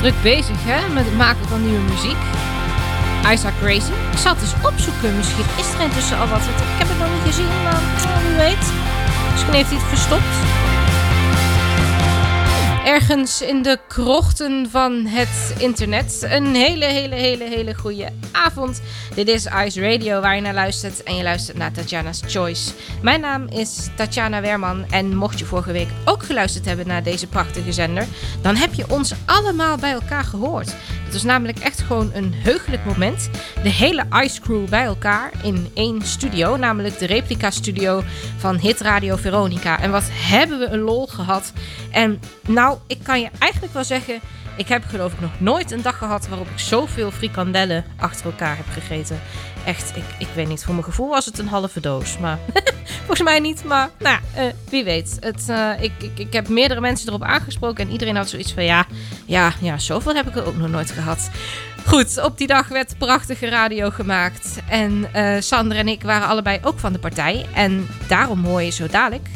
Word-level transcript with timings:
Druk 0.00 0.22
bezig 0.22 0.56
hè, 0.58 0.88
met 0.88 1.04
het 1.04 1.16
maken 1.16 1.48
van 1.48 1.66
nieuwe 1.66 1.82
muziek. 1.82 2.20
Isaac 3.32 3.52
Crazy. 3.60 3.92
Ik 4.12 4.18
zal 4.18 4.32
het 4.34 4.42
eens 4.42 4.54
opzoeken. 4.64 5.16
Misschien 5.16 5.44
is 5.58 5.72
er 5.74 5.80
intussen 5.80 6.18
al 6.18 6.28
wat. 6.28 6.40
Ik 6.40 6.78
heb 6.78 6.88
het 6.88 6.98
nog 6.98 7.08
niet 7.14 7.26
gezien, 7.26 7.62
maar 7.64 7.80
wie 8.26 8.36
weet. 8.36 8.66
Misschien 9.30 9.54
heeft 9.54 9.70
hij 9.70 9.78
het 9.78 9.88
verstopt. 9.88 10.34
Ergens 12.84 13.42
in 13.42 13.62
de 13.62 13.78
krochten 13.88 14.68
van 14.70 15.06
het 15.06 15.54
internet. 15.58 16.26
Een 16.28 16.54
hele, 16.54 16.84
hele, 16.84 17.14
hele, 17.14 17.44
hele 17.44 17.74
goede 17.74 18.12
Dit 19.14 19.28
is 19.28 19.46
Ice 19.66 19.80
Radio 19.80 20.20
waar 20.20 20.34
je 20.34 20.40
naar 20.40 20.54
luistert. 20.54 21.02
En 21.02 21.16
je 21.16 21.22
luistert 21.22 21.56
naar 21.56 21.72
Tatjana's 21.72 22.22
Choice. 22.26 22.70
Mijn 23.02 23.20
naam 23.20 23.46
is 23.46 23.88
Tatjana 23.96 24.40
Werman. 24.40 24.84
En 24.90 25.16
mocht 25.16 25.38
je 25.38 25.44
vorige 25.44 25.72
week 25.72 25.88
ook 26.04 26.22
geluisterd 26.22 26.64
hebben 26.64 26.86
naar 26.86 27.02
deze 27.02 27.26
prachtige 27.26 27.72
zender. 27.72 28.06
Dan 28.42 28.56
heb 28.56 28.74
je 28.74 28.84
ons 28.88 29.14
allemaal 29.24 29.76
bij 29.76 29.92
elkaar 29.92 30.24
gehoord. 30.24 30.74
Het 31.04 31.12
was 31.12 31.22
namelijk 31.22 31.58
echt 31.58 31.80
gewoon 31.80 32.10
een 32.14 32.34
heugelijk 32.34 32.84
moment. 32.84 33.30
De 33.62 33.68
hele 33.68 34.04
Ice 34.22 34.40
Crew 34.40 34.68
bij 34.68 34.84
elkaar 34.84 35.30
in 35.42 35.70
één 35.74 36.02
studio. 36.02 36.56
Namelijk 36.56 36.98
de 36.98 37.06
replica 37.06 37.50
studio 37.50 38.02
van 38.36 38.58
Hit 38.58 38.80
Radio 38.80 39.16
Veronica. 39.16 39.80
En 39.80 39.90
wat 39.90 40.08
hebben 40.10 40.58
we 40.58 40.66
een 40.66 40.80
lol 40.80 41.06
gehad. 41.06 41.52
En 41.90 42.20
nou, 42.46 42.78
ik 42.86 42.98
kan 43.02 43.20
je 43.20 43.28
eigenlijk 43.38 43.72
wel 43.72 43.84
zeggen... 43.84 44.20
Ik 44.60 44.68
heb 44.68 44.84
geloof 44.86 45.12
ik 45.12 45.20
nog 45.20 45.30
nooit 45.38 45.70
een 45.70 45.82
dag 45.82 45.98
gehad 45.98 46.28
waarop 46.28 46.46
ik 46.46 46.58
zoveel 46.58 47.10
frikandellen 47.10 47.84
achter 47.96 48.24
elkaar 48.24 48.56
heb 48.56 48.66
gegeten. 48.70 49.20
Echt, 49.64 49.96
ik, 49.96 50.04
ik 50.18 50.28
weet 50.34 50.48
niet, 50.48 50.64
voor 50.64 50.74
mijn 50.74 50.86
gevoel 50.86 51.08
was 51.08 51.24
het 51.24 51.38
een 51.38 51.48
halve 51.48 51.80
doos. 51.80 52.18
Maar 52.18 52.38
volgens 53.06 53.22
mij 53.22 53.38
niet, 53.38 53.64
maar 53.64 53.90
nou, 53.98 54.18
eh, 54.34 54.44
wie 54.70 54.84
weet. 54.84 55.16
Het, 55.20 55.48
eh, 55.48 55.70
ik, 55.80 55.92
ik, 55.98 56.18
ik 56.18 56.32
heb 56.32 56.48
meerdere 56.48 56.80
mensen 56.80 57.08
erop 57.08 57.22
aangesproken 57.22 57.86
en 57.86 57.92
iedereen 57.92 58.16
had 58.16 58.28
zoiets 58.28 58.52
van 58.52 58.64
ja, 58.64 58.86
ja, 59.26 59.52
ja, 59.60 59.78
zoveel 59.78 60.14
heb 60.14 60.28
ik 60.28 60.36
er 60.36 60.46
ook 60.46 60.56
nog 60.56 60.68
nooit 60.68 60.90
gehad. 60.90 61.30
Goed, 61.86 62.22
op 62.22 62.38
die 62.38 62.46
dag 62.46 62.68
werd 62.68 62.98
prachtige 62.98 63.48
radio 63.48 63.90
gemaakt. 63.90 64.58
En 64.68 65.08
eh, 65.12 65.40
Sander 65.40 65.76
en 65.76 65.88
ik 65.88 66.02
waren 66.02 66.28
allebei 66.28 66.58
ook 66.62 66.78
van 66.78 66.92
de 66.92 66.98
partij. 66.98 67.46
En 67.54 67.88
daarom 68.08 68.44
hoor 68.44 68.62
je 68.62 68.70
zo 68.70 68.86
dadelijk 68.86 69.28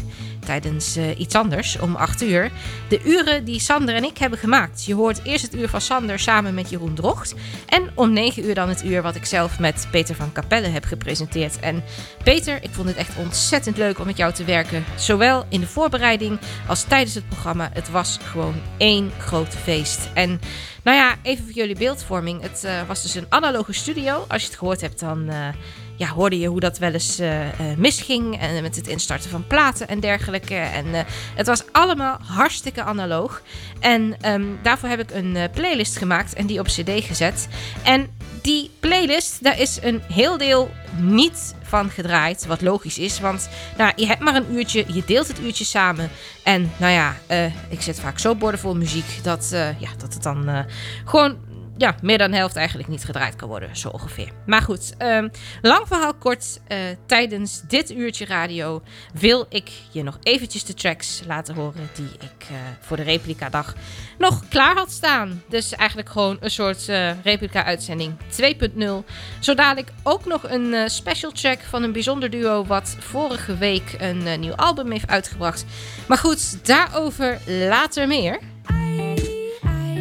tijdens 0.45 0.97
eh, 0.97 1.19
iets 1.19 1.35
anders 1.35 1.79
om 1.79 1.95
8 1.95 2.23
uur. 2.23 2.51
De 2.89 3.01
uren 3.05 3.45
die 3.45 3.61
Sander 3.61 3.95
en 3.95 4.05
ik 4.05 4.19
hebben 4.19 4.39
gemaakt. 4.39 4.85
Je 4.85 4.95
hoort 4.95 5.21
eerst 5.25 5.45
het 5.45 5.55
uur 5.55 5.69
van 5.69 5.81
Sander 5.81 6.19
samen 6.19 6.55
met 6.55 6.71
Jeroen 6.71 6.95
Drocht. 6.95 7.35
En 7.67 7.91
om 7.95 8.13
9 8.13 8.45
uur 8.45 8.55
dan 8.55 8.69
het 8.69 8.85
uur 8.85 9.03
wat 9.03 9.15
ik 9.15 9.25
zelf 9.25 9.59
met 9.59 9.89
Peter 9.91 10.15
van 10.15 10.33
Capelle 10.33 10.67
heb 10.67 10.85
gepresenteerd. 10.85 11.61
En 11.61 11.85
Peter, 12.25 12.63
ik 12.63 12.71
vond 12.73 12.89
het 12.89 12.97
echt 12.97 13.17
ontzettend 13.17 13.77
leuk 13.77 13.99
om 13.99 14.07
met 14.07 14.17
jou 14.17 14.33
te 14.33 14.45
werken. 14.45 14.85
Zowel 14.97 15.45
in 15.49 15.61
de 15.61 15.67
voorbereiding 15.67 16.39
als 16.67 16.83
tijdens 16.83 17.15
het 17.15 17.29
programma. 17.29 17.71
Het 17.73 17.91
was 17.91 18.19
gewoon 18.23 18.55
één 18.77 19.11
groot 19.19 19.55
feest. 19.55 20.09
En 20.15 20.41
nou 20.85 20.97
ja, 20.97 21.17
even 21.23 21.45
voor 21.45 21.55
jullie 21.55 21.77
beeldvorming. 21.77 22.43
Het 22.43 22.65
eh, 22.65 22.87
was 22.87 23.03
dus 23.03 23.15
een 23.15 23.27
analoge 23.29 23.73
studio. 23.73 24.25
Als 24.29 24.43
je 24.43 24.49
het 24.49 24.59
gehoord 24.59 24.81
hebt, 24.81 25.01
dan, 25.01 25.29
eh, 25.29 25.49
ja, 25.97 26.09
hoorde 26.09 26.39
je 26.39 26.49
hoe 26.49 26.61
dat 26.61 26.79
wel 26.79 26.93
eens 26.93 27.19
eh, 27.19 27.49
eh, 27.49 27.79
misging. 27.79 28.41
En 28.41 28.63
met 28.63 28.77
het 28.77 28.87
instarten 28.87 29.31
van 29.31 29.47
platen 29.47 29.89
en 29.89 30.01
dergelijke. 30.01 30.55
En 30.55 30.95
eh, 30.95 31.01
het 31.35 31.47
was 31.47 31.65
allemaal 31.73 32.19
hartstikke 32.23 32.83
analoog. 32.83 33.43
En 33.81 34.17
ehm, 34.21 34.45
daarvoor 34.63 34.89
heb 34.89 35.01
ik 35.01 35.11
een 35.11 35.37
eh, 35.37 35.45
playlist 35.53 35.97
gemaakt 35.97 36.35
en 36.35 36.47
die 36.47 36.59
op 36.59 36.67
CD 36.67 37.05
gezet. 37.05 37.49
En 37.83 38.09
die 38.43 38.71
playlist, 38.81 39.43
daar 39.43 39.61
is 39.61 39.79
een 39.83 40.03
heel 40.13 40.39
deel 40.39 40.71
niet 40.97 41.55
van 41.63 41.91
gedraaid. 41.91 42.47
Wat 42.47 42.63
logisch 42.63 42.99
is, 42.99 43.21
want 43.21 43.49
nou, 43.77 43.93
je 43.97 44.07
hebt 44.07 44.21
maar 44.21 44.35
een 44.35 44.55
uurtje, 44.55 44.85
je 44.89 45.03
deelt 45.07 45.29
het 45.29 45.41
uurtje 45.41 45.65
samen. 45.65 46.11
En 46.43 46.73
nou 46.77 46.93
ja, 46.93 47.17
eh, 47.27 47.45
ik 47.45 47.81
zet 47.81 48.01
vaak 48.01 48.19
zo 48.19 48.35
boordevol 48.35 48.77
muziek 48.77 49.19
dat, 49.23 49.51
eh, 49.53 49.81
ja, 49.81 49.89
dat 49.99 50.15
het 50.15 50.23
dan 50.23 50.49
eh, 50.49 50.59
gewoon 51.05 51.37
ja, 51.77 51.95
meer 52.03 52.19
dan 52.19 52.31
de 52.31 52.37
helft 52.37 52.57
eigenlijk 52.57 52.89
niet 52.89 53.05
gedraaid 53.05 53.37
kan 53.37 53.49
worden, 53.49 53.77
zo 53.77 53.89
ongeveer. 53.89 54.29
Maar 54.47 54.63
goed, 54.63 54.95
ehm, 54.99 55.29
lang 55.63 55.87
verhaal 55.87 56.15
kort. 56.15 56.61
eh, 56.67 56.79
tijdens 57.07 57.63
dit 57.69 57.91
uurtje 57.91 58.25
radio 58.25 58.83
wil 59.15 59.47
ik 59.49 59.71
je 59.91 60.03
nog 60.03 60.19
eventjes 60.23 60.65
de 60.65 60.75
tracks 60.75 61.23
laten 61.27 61.55
horen 61.55 61.91
die 61.95 62.09
ik 62.15 62.47
eh, 62.51 62.57
voor 62.81 62.97
de 62.97 63.03
replica-dag 63.03 63.75
nog 64.19 64.49
klaar 64.49 64.75
had 64.75 64.91
staan. 64.93 65.43
Dus 65.49 65.73
eigenlijk 65.75 66.09
gewoon 66.09 66.37
een 66.41 66.51
soort 66.51 66.89
eh, 66.89 67.23
replica-uitzending 67.23 68.17
2.0. 68.29 69.05
Zo 69.41 69.55
dadelijk 69.55 69.93
ook 70.03 70.25
nog 70.25 70.51
een 70.51 70.91
special 70.91 71.31
track 71.31 71.61
van 71.61 71.83
een 71.83 71.93
bijzonder 71.93 72.31
duo 72.31 72.65
wat 72.65 72.97
vorige 72.99 73.57
week 73.57 73.95
een 73.99 74.41
nieuw 74.41 74.55
album 74.55 74.91
heeft 74.91 75.09
uitgebracht. 75.09 75.65
Maar 76.09 76.19
goed, 76.19 76.67
daarover 76.67 77.39
later 77.47 78.07
meer. 78.07 78.54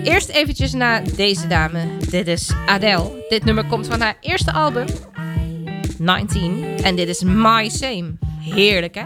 Eerst 0.03 0.29
eventjes 0.29 0.73
naar 0.73 1.03
deze 1.15 1.47
dame. 1.47 1.97
Dit 2.09 2.27
is 2.27 2.51
Adele. 2.65 3.25
Dit 3.29 3.43
nummer 3.45 3.65
komt 3.65 3.87
van 3.87 4.01
haar 4.01 4.17
eerste 4.21 4.51
album, 4.51 4.85
19. 5.97 6.65
En 6.83 6.95
dit 6.95 7.07
is 7.07 7.23
My 7.23 7.69
Same. 7.69 8.13
Heerlijk, 8.39 8.95
hè? 8.95 9.03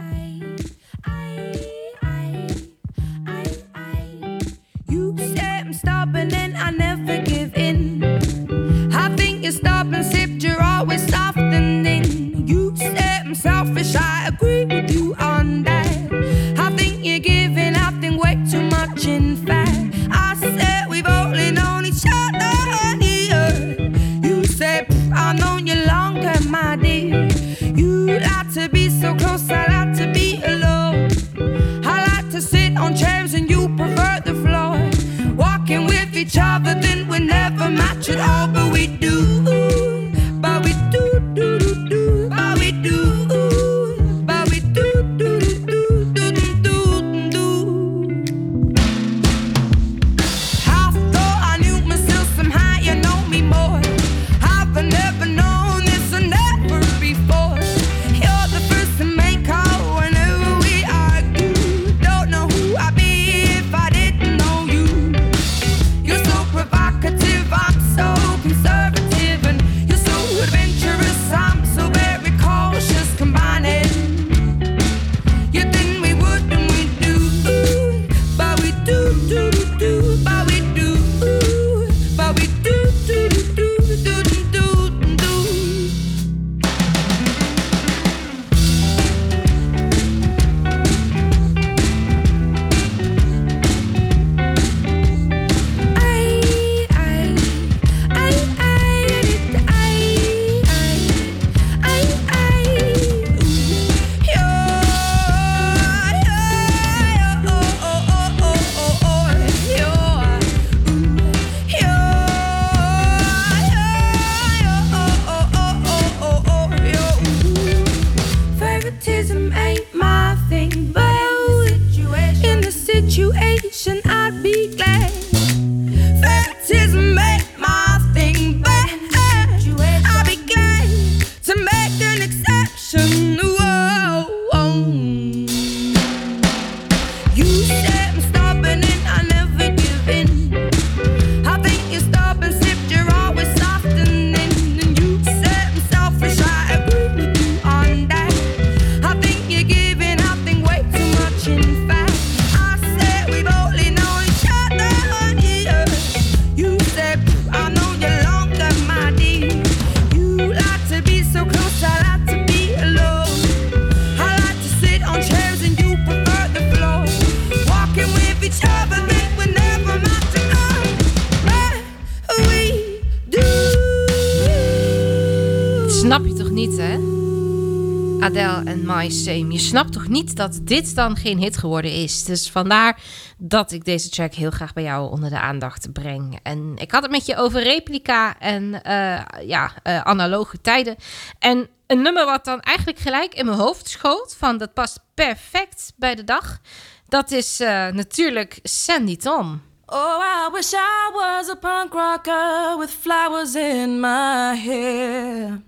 Je 179.35 179.57
snapt 179.57 179.93
toch 179.93 180.07
niet 180.07 180.35
dat 180.35 180.59
dit 180.61 180.95
dan 180.95 181.15
geen 181.15 181.37
hit 181.37 181.57
geworden 181.57 181.91
is? 181.91 182.23
Dus 182.23 182.49
vandaar 182.49 183.01
dat 183.37 183.71
ik 183.71 183.85
deze 183.85 184.09
track 184.09 184.33
heel 184.33 184.51
graag 184.51 184.73
bij 184.73 184.83
jou 184.83 185.11
onder 185.11 185.29
de 185.29 185.39
aandacht 185.39 185.91
breng. 185.93 186.39
En 186.43 186.73
ik 186.75 186.91
had 186.91 187.01
het 187.01 187.11
met 187.11 187.25
je 187.25 187.35
over 187.35 187.63
replica 187.63 188.39
en 188.39 188.83
eh, 188.83 189.19
ja, 189.47 189.71
eh, 189.83 190.01
analoge 190.01 190.61
tijden. 190.61 190.95
En 191.39 191.69
een 191.87 192.01
nummer 192.01 192.25
wat 192.25 192.45
dan 192.45 192.59
eigenlijk 192.59 192.99
gelijk 192.99 193.33
in 193.33 193.45
mijn 193.45 193.57
hoofd 193.57 193.89
schoot, 193.89 194.35
van 194.37 194.57
dat 194.57 194.73
past 194.73 194.99
perfect 195.13 195.93
bij 195.95 196.15
de 196.15 196.23
dag. 196.23 196.59
Dat 197.07 197.31
is 197.31 197.59
eh, 197.59 197.87
natuurlijk 197.87 198.59
Sandy 198.63 199.17
Tom. 199.17 199.61
Oh, 199.85 200.19
I 200.19 200.49
wish 200.53 200.73
I 200.73 201.11
was 201.13 201.49
a 201.49 201.55
punk 201.55 201.93
rocker 201.93 202.77
with 202.79 202.91
flowers 202.91 203.55
in 203.55 203.99
my 203.99 204.55
hair. 204.65 205.61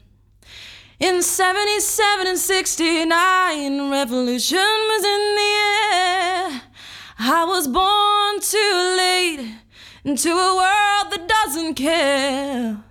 In 1.00 1.22
77 1.22 2.28
and 2.28 2.38
69, 2.38 3.90
revolution 3.90 4.58
was 4.58 5.06
in 5.06 5.36
the 5.40 5.54
air. 5.96 6.62
I 7.20 7.46
was 7.46 7.70
born 7.70 8.42
too 8.42 8.96
late 8.98 9.56
into 10.04 10.30
a 10.30 10.56
world 10.58 11.14
that 11.14 11.26
doesn't 11.26 11.76
care. 11.76 12.84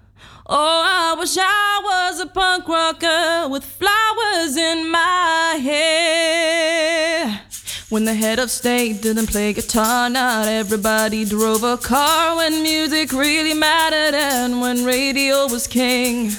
Oh, 0.47 0.85
I 0.87 1.17
wish 1.19 1.37
I 1.39 1.81
was 1.85 2.21
a 2.21 2.27
punk 2.29 2.67
rocker 2.67 3.47
with 3.51 3.63
flowers 3.63 4.57
in 4.57 4.91
my 4.91 5.59
hair. 5.61 7.43
When 7.91 8.07
the 8.07 8.15
head 8.15 8.39
of 8.39 8.51
state 8.51 9.03
didn't 9.03 9.27
play 9.27 9.53
guitar, 9.53 10.09
not 10.09 10.49
everybody 10.49 11.27
drove 11.27 11.63
a 11.63 11.77
car. 11.77 12.37
When 12.39 12.63
music 12.63 13.13
really 13.13 13.53
mattered 13.53 14.15
and 14.15 14.63
when 14.63 14.87
radio 14.87 15.47
was 15.47 15.67
king. 15.67 16.31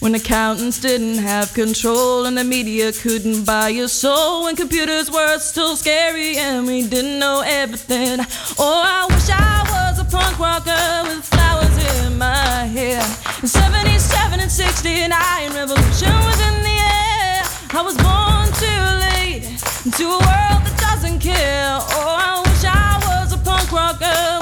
When 0.00 0.14
accountants 0.14 0.80
didn't 0.80 1.18
have 1.18 1.52
control 1.54 2.26
and 2.26 2.38
the 2.38 2.44
media 2.44 2.92
couldn't 2.92 3.44
buy 3.44 3.70
your 3.70 3.88
soul. 3.88 4.44
When 4.44 4.54
computers 4.54 5.10
were 5.10 5.38
still 5.38 5.74
scary 5.74 6.36
and 6.36 6.68
we 6.68 6.86
didn't 6.86 7.18
know 7.18 7.42
everything. 7.44 8.20
Oh, 8.60 8.82
I 8.86 9.06
wish 9.12 9.28
I 9.28 9.66
was 9.74 9.98
a 9.98 10.04
punk 10.04 10.38
rocker 10.38 11.02
with 11.02 11.24
flowers 11.24 12.04
in 12.04 12.16
my 12.16 12.70
hair. 12.70 13.02
In 13.42 13.48
77 13.48 14.38
and 14.38 14.50
69, 14.50 15.10
revolution 15.52 16.14
was 16.26 16.40
in 16.46 16.62
the 16.62 16.78
air. 16.78 17.42
I 17.74 17.82
was 17.82 17.96
born 17.98 18.46
too 18.62 18.82
late 19.02 19.50
into 19.84 20.04
a 20.06 20.18
world 20.22 20.62
that 20.62 20.78
doesn't 20.78 21.18
care. 21.18 21.74
Oh, 21.74 22.14
I 22.16 22.40
wish 22.46 22.64
I 22.64 23.02
was 23.02 23.32
a 23.32 23.38
punk 23.38 23.72
rocker 23.72 24.37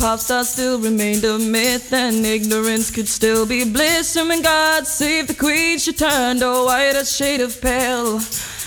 pop 0.00 0.18
stars 0.18 0.48
still 0.48 0.78
remained 0.80 1.24
a 1.24 1.38
myth 1.38 1.92
and 1.92 2.24
ignorance 2.24 2.90
could 2.90 3.06
still 3.06 3.44
be 3.44 3.70
bliss. 3.70 4.16
And 4.16 4.30
when 4.30 4.40
God 4.40 4.86
saved 4.86 5.28
the 5.28 5.34
queen, 5.34 5.78
she 5.78 5.92
turned 5.92 6.42
a 6.42 6.64
whiter 6.64 7.04
shade 7.04 7.42
of 7.42 7.60
pale. 7.60 8.18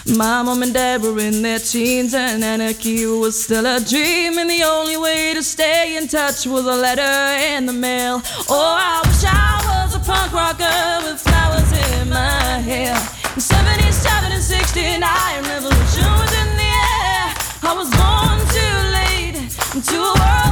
My 0.05 0.43
mom 0.43 0.61
and 0.61 0.71
dad 0.71 1.01
were 1.01 1.17
in 1.19 1.41
their 1.41 1.57
teens 1.57 2.13
and 2.13 2.43
anarchy 2.43 3.07
was 3.07 3.43
still 3.43 3.65
a 3.65 3.79
dream. 3.79 4.37
And 4.37 4.47
the 4.47 4.61
only 4.63 4.95
way 4.95 5.33
to 5.33 5.41
stay 5.41 5.97
in 5.97 6.07
touch 6.07 6.45
was 6.45 6.67
a 6.67 6.75
letter 6.75 7.15
in 7.55 7.65
the 7.65 7.73
mail. 7.73 8.21
Oh, 8.47 8.77
I 8.77 9.01
wish 9.07 9.23
I 9.25 9.57
was 9.69 9.95
a 9.95 9.99
punk 10.05 10.33
rocker 10.33 10.77
with 11.03 11.19
flowers 11.19 11.71
in 11.97 12.09
my 12.09 12.59
hair. 12.61 12.93
In 13.33 13.41
77 13.41 14.31
and 14.31 14.43
69, 14.43 15.01
revolution 15.49 16.09
was 16.21 16.31
in 16.41 16.49
the 16.61 16.71
air. 16.93 17.25
I 17.65 17.73
was 17.73 17.89
born 17.97 18.37
too 18.53 18.77
late 18.93 19.37
into 19.73 19.99
a 19.99 20.42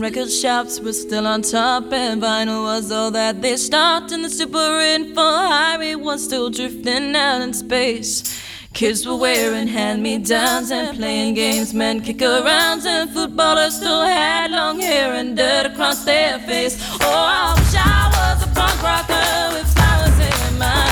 Record 0.00 0.30
shops 0.30 0.80
were 0.80 0.94
still 0.94 1.26
on 1.26 1.42
top 1.42 1.92
and 1.92 2.22
vinyl 2.22 2.62
was 2.64 2.90
all 2.90 3.10
that 3.10 3.42
they 3.42 3.56
stopped, 3.58 4.12
and 4.12 4.24
the 4.24 4.30
super 4.30 4.80
info 4.80 5.20
highway 5.20 5.94
was 5.94 6.24
still 6.24 6.48
drifting 6.48 7.14
out 7.14 7.42
in 7.42 7.52
space. 7.52 8.24
Kids 8.72 9.06
were 9.06 9.16
wearing 9.16 9.68
hand-me-downs 9.68 10.70
and 10.70 10.96
playing 10.96 11.34
games, 11.34 11.74
men 11.74 12.00
kick 12.00 12.18
arounds, 12.18 12.86
and 12.86 13.10
footballers 13.10 13.76
still 13.76 14.02
had 14.02 14.50
long 14.50 14.80
hair 14.80 15.12
and 15.14 15.36
dirt 15.36 15.66
across 15.66 16.02
their 16.04 16.38
face. 16.40 16.78
Oh, 17.02 17.06
I 17.10 17.54
wish 17.58 17.74
I 17.76 18.08
was 18.16 18.42
a 18.42 18.46
punk 18.54 18.82
rocker 18.82 19.54
with 19.54 19.68
flowers 19.74 20.50
in 20.50 20.58
my 20.58 20.89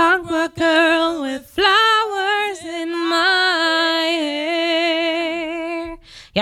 punk 0.00 0.30
rock 0.30 0.54
girl 0.54 1.20
with 1.20 1.44
flowers 1.44 1.79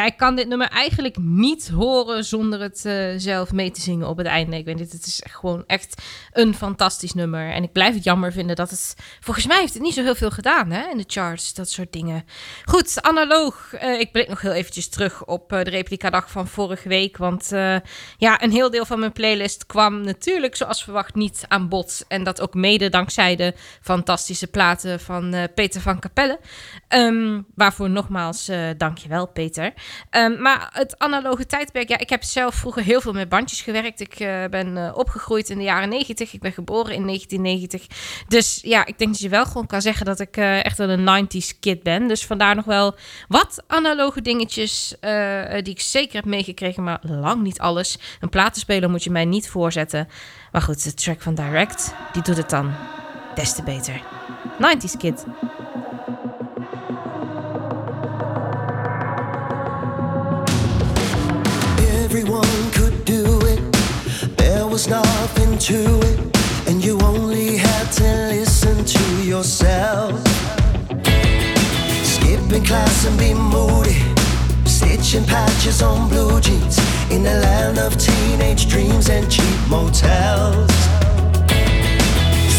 Ik 0.04 0.16
kan 0.16 0.36
dit 0.36 0.48
nummer 0.48 0.68
eigenlijk 0.68 1.16
niet 1.18 1.68
horen 1.68 2.24
zonder 2.24 2.60
het 2.60 2.84
eh, 2.84 3.08
zelf 3.16 3.52
mee 3.52 3.70
te 3.70 3.80
zingen 3.80 4.08
op 4.08 4.16
het 4.16 4.26
einde. 4.26 4.56
Ik 4.56 4.64
weet 4.64 4.78
niet, 4.78 4.92
het 4.92 5.06
is 5.06 5.22
gewoon 5.30 5.64
echt 5.66 6.02
een 6.32 6.54
fantastisch 6.54 7.14
nummer. 7.14 7.50
En 7.50 7.62
ik 7.62 7.72
blijf 7.72 7.94
het 7.94 8.04
jammer 8.04 8.32
vinden 8.32 8.56
dat 8.56 8.70
het... 8.70 8.96
Volgens 9.20 9.46
mij 9.46 9.60
heeft 9.60 9.72
het 9.74 9.82
niet 9.82 9.94
zo 9.94 10.02
heel 10.02 10.14
veel 10.14 10.30
gedaan 10.30 10.70
hè, 10.70 10.90
in 10.90 10.96
de 10.96 11.04
charts, 11.06 11.54
dat 11.54 11.70
soort 11.70 11.92
dingen. 11.92 12.24
Goed, 12.64 13.02
analoog. 13.02 13.72
Eh, 13.72 14.00
ik 14.00 14.12
blik 14.12 14.28
nog 14.28 14.40
heel 14.40 14.52
eventjes 14.52 14.88
terug 14.88 15.24
op 15.24 15.52
eh, 15.52 15.62
de 15.62 15.70
replica-dag 15.70 16.30
van 16.30 16.48
vorige 16.48 16.88
week. 16.88 17.16
Want 17.16 17.48
ja, 18.18 18.42
een 18.42 18.50
heel 18.50 18.70
deel 18.70 18.84
van 18.86 18.98
mijn 18.98 19.12
playlist 19.12 19.66
kwam 19.66 20.00
natuurlijk 20.00 20.56
zoals 20.56 20.84
verwacht 20.84 21.14
niet 21.14 21.44
aan 21.48 21.68
bod. 21.68 22.04
En 22.08 22.24
dat 22.24 22.40
ook 22.40 22.54
mede 22.54 22.88
dankzij 22.88 23.36
de 23.36 23.54
fantastische 23.80 24.46
platen 24.46 25.00
van 25.00 25.48
Peter 25.54 25.80
van 25.80 26.00
Capelle. 26.00 26.40
Ehm, 26.88 27.40
waarvoor 27.54 27.90
nogmaals 27.90 28.50
dankjewel 28.76 29.26
Peter. 29.26 29.72
Ehm, 30.11 30.42
maar 30.42 30.68
het 30.73 30.99
analoge 30.99 31.47
tijdperk, 31.47 31.88
ja, 31.88 31.99
ik 31.99 32.09
heb 32.11 32.23
zelf 32.23 32.54
vroeger 32.54 32.83
heel 32.83 33.00
veel 33.00 33.12
met 33.12 33.28
bandjes 33.28 33.61
gewerkt. 33.61 34.00
Ik 34.00 34.21
eh, 34.21 34.45
ben 34.50 34.76
eh, 34.76 34.97
opgegroeid 34.97 35.50
in 35.50 35.59
de 35.59 35.64
jaren 35.64 35.88
90. 35.88 36.33
Ik 36.33 36.40
ben 36.40 36.52
geboren 36.52 36.95
in 36.95 37.04
1990. 37.04 37.87
Dus 38.28 38.59
ja, 38.62 38.87
ik 38.87 38.99
denk 38.99 39.11
dat 39.11 39.21
je 39.21 39.28
wel 39.28 39.47
gewoon 39.47 39.66
kan 39.66 39.83
zeggen 39.83 40.07
dat 40.07 40.21
ik 40.21 40.37
eh, 40.37 40.64
echt 40.64 40.78
wel 40.78 40.88
een 40.88 41.26
90s 41.26 41.59
kid 41.61 41.83
ben. 41.83 42.09
Dus 42.09 42.26
vandaar 42.26 42.54
nog 42.54 42.64
wel 42.64 42.95
wat 43.28 43.62
analoge 43.66 44.23
dingetjes 44.23 44.95
die 45.62 45.75
ik 45.75 45.80
zeker 45.80 46.14
heb 46.14 46.25
meegekregen, 46.25 46.83
maar 46.83 47.00
lang 47.02 47.42
niet 47.42 47.59
alles. 47.59 47.99
Een 48.21 48.28
platenspeler 48.28 48.90
moet 48.90 49.04
je 49.04 49.11
mij 49.11 49.25
niet 49.25 49.49
voorzetten. 49.49 50.09
Maar 50.52 50.62
goed, 50.62 50.85
de 50.85 50.95
track 50.95 51.23
van 51.23 51.35
Direct, 51.35 51.95
die 52.12 52.23
doet 52.23 52.37
het 52.37 52.50
dan 52.50 52.75
des 53.35 53.54
te 53.54 53.62
beter. 53.62 54.02
90s 54.61 54.97
kid. 54.99 55.25
Do 63.08 63.40
it. 63.46 63.60
There 64.36 64.66
was 64.66 64.86
nothing 64.86 65.56
to 65.70 65.78
it, 66.10 66.18
and 66.68 66.84
you 66.84 67.00
only 67.00 67.56
had 67.56 67.86
to 67.92 68.08
listen 68.28 68.84
to 68.84 69.04
yourself. 69.24 70.12
Skipping 72.04 72.64
class 72.66 73.06
and 73.06 73.18
be 73.18 73.32
moody, 73.32 73.96
stitching 74.66 75.24
patches 75.24 75.80
on 75.80 76.10
blue 76.10 76.38
jeans 76.42 76.76
in 77.10 77.22
the 77.22 77.36
land 77.46 77.78
of 77.78 77.96
teenage 77.96 78.68
dreams 78.68 79.08
and 79.08 79.24
cheap 79.30 79.58
motels. 79.70 80.70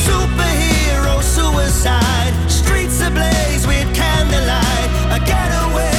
Superhero 0.08 1.22
suicide, 1.22 2.34
streets 2.50 3.00
ablaze 3.02 3.68
with 3.68 3.88
candlelight. 3.94 4.90
A 5.16 5.20
getaway 5.24 5.99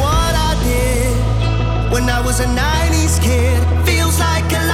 what 0.00 0.34
I 0.48 0.52
did 0.64 1.92
when 1.92 2.08
I 2.08 2.20
was 2.20 2.40
a 2.40 2.46
90s 2.46 3.20
kid. 3.22 3.58
Feels 3.86 4.18
like 4.18 4.50
a 4.52 4.71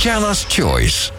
Tatjana's 0.00 0.46
Choice. 0.46 1.12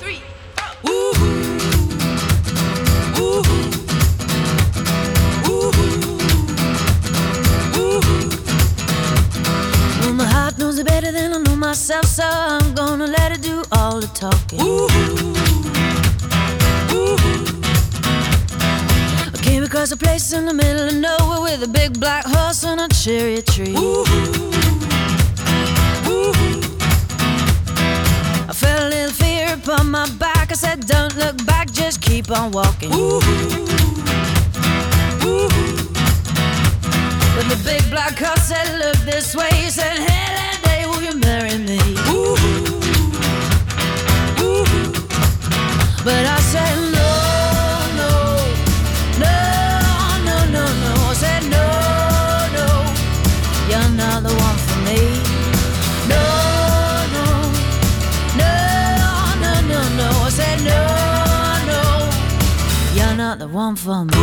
Better 10.83 11.11
than 11.11 11.33
I 11.33 11.37
know 11.37 11.55
myself, 11.55 12.05
so 12.05 12.23
I'm 12.23 12.73
gonna 12.73 13.05
let 13.05 13.31
it 13.31 13.41
do 13.43 13.63
all 13.71 13.99
the 13.99 14.07
talking. 14.07 14.59
I 19.31 19.37
came 19.43 19.63
across 19.63 19.91
a 19.91 19.97
place 19.97 20.33
in 20.33 20.45
the 20.45 20.53
middle 20.53 20.87
of 20.87 20.95
nowhere 20.95 21.41
with 21.41 21.63
a 21.63 21.67
big 21.67 21.99
black 21.99 22.25
horse 22.25 22.63
and 22.63 22.81
a 22.81 22.87
cherry 22.87 23.43
tree. 23.43 23.75
I 23.75 24.60
upon 29.71 29.91
my 29.91 30.09
back. 30.17 30.51
I 30.51 30.55
said, 30.55 30.85
Don't 30.87 31.15
look 31.15 31.45
back, 31.45 31.71
just 31.71 32.01
keep 32.01 32.29
on 32.31 32.51
walking. 32.51 32.89
But 37.35 37.45
the 37.49 37.61
big 37.63 37.89
black 37.89 38.17
horse 38.17 38.43
said, 38.43 38.79
Look 38.79 38.97
this 39.05 39.35
way. 39.35 39.49
He 39.53 39.69
said, 39.69 39.90
one 63.71 63.77
for 63.77 64.05
me. 64.05 64.13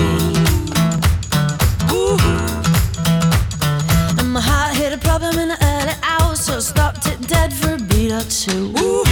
And 4.18 4.32
my 4.32 4.40
heart 4.40 4.76
hit 4.76 4.92
a 4.92 4.98
problem 4.98 5.38
in 5.38 5.48
the 5.48 5.58
early 5.62 5.94
hours, 6.02 6.40
so 6.40 6.56
I 6.56 6.60
stopped 6.60 7.06
it 7.06 7.26
dead 7.26 7.52
for 7.52 7.74
a 7.74 7.78
beat 7.78 8.12
or 8.12 8.22
two. 8.24 8.72
Ooh. 8.78 9.04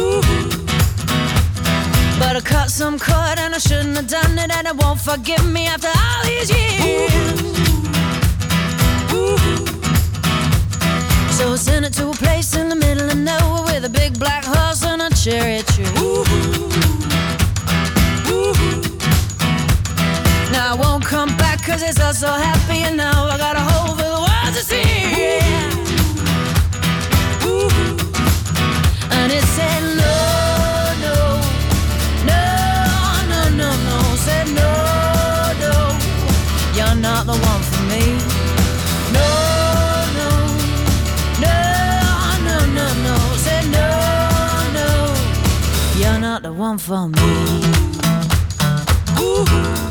Ooh. 0.00 0.22
But 2.18 2.36
I 2.36 2.40
cut 2.44 2.70
some 2.70 2.98
cord 2.98 3.38
and 3.38 3.54
I 3.54 3.58
shouldn't 3.58 3.96
have 3.96 4.08
done 4.08 4.38
it, 4.38 4.50
and 4.50 4.66
it 4.66 4.76
won't 4.76 5.00
forgive 5.00 5.44
me 5.46 5.66
after 5.66 5.88
all 5.88 6.24
these 6.24 6.50
years. 6.50 7.36
So 11.36 11.52
I 11.52 11.56
sent 11.56 11.86
it 11.86 11.92
to 11.94 12.10
a 12.10 12.14
place 12.14 12.56
in 12.56 12.68
the 12.68 12.76
middle 12.76 13.08
of 13.08 13.18
nowhere 13.18 13.62
with 13.64 13.84
a 13.84 13.90
big 13.90 14.18
black 14.18 14.44
horse 14.44 14.84
and 14.84 15.02
a 15.02 15.10
cherry 15.14 15.62
cause 21.78 21.90
it's 21.90 22.00
all 22.00 22.14
so 22.14 22.28
happy 22.28 22.96
now 22.96 23.26
I 23.26 23.36
got 23.36 23.54
a 23.54 23.60
hole 23.60 23.94
for 23.96 24.08
the 24.14 24.20
world 24.26 24.52
to 24.56 24.62
see. 24.70 24.80
And 29.16 29.30
it 29.38 29.44
said 29.56 29.82
no, 30.02 30.14
no, 31.04 31.16
no, 32.30 32.42
no, 33.30 33.40
no, 33.60 33.68
no. 33.88 33.98
Said 34.26 34.46
no, 34.60 34.70
no, 35.64 35.74
you're 36.76 36.98
not 37.06 37.26
the 37.26 37.36
one 37.50 37.62
for 37.70 37.82
me. 37.92 38.04
No, 39.16 39.28
no, 40.20 40.30
no, 41.44 41.56
no, 42.46 42.56
no, 42.78 42.86
no. 43.06 43.16
Said 43.44 43.64
no, 43.76 43.88
no, 44.78 44.88
you're 46.00 46.20
not 46.20 46.42
the 46.42 46.52
one 46.52 46.78
for 46.78 47.08
me. 47.08 47.86
I 49.18 49.85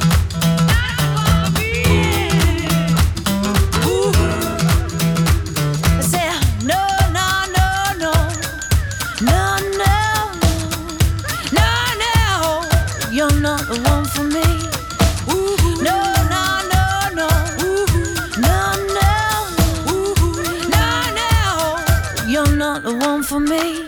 you're 22.35 22.57
not 22.57 22.83
the 22.83 22.93
one 22.93 23.23
for 23.23 23.39
me. 23.39 23.85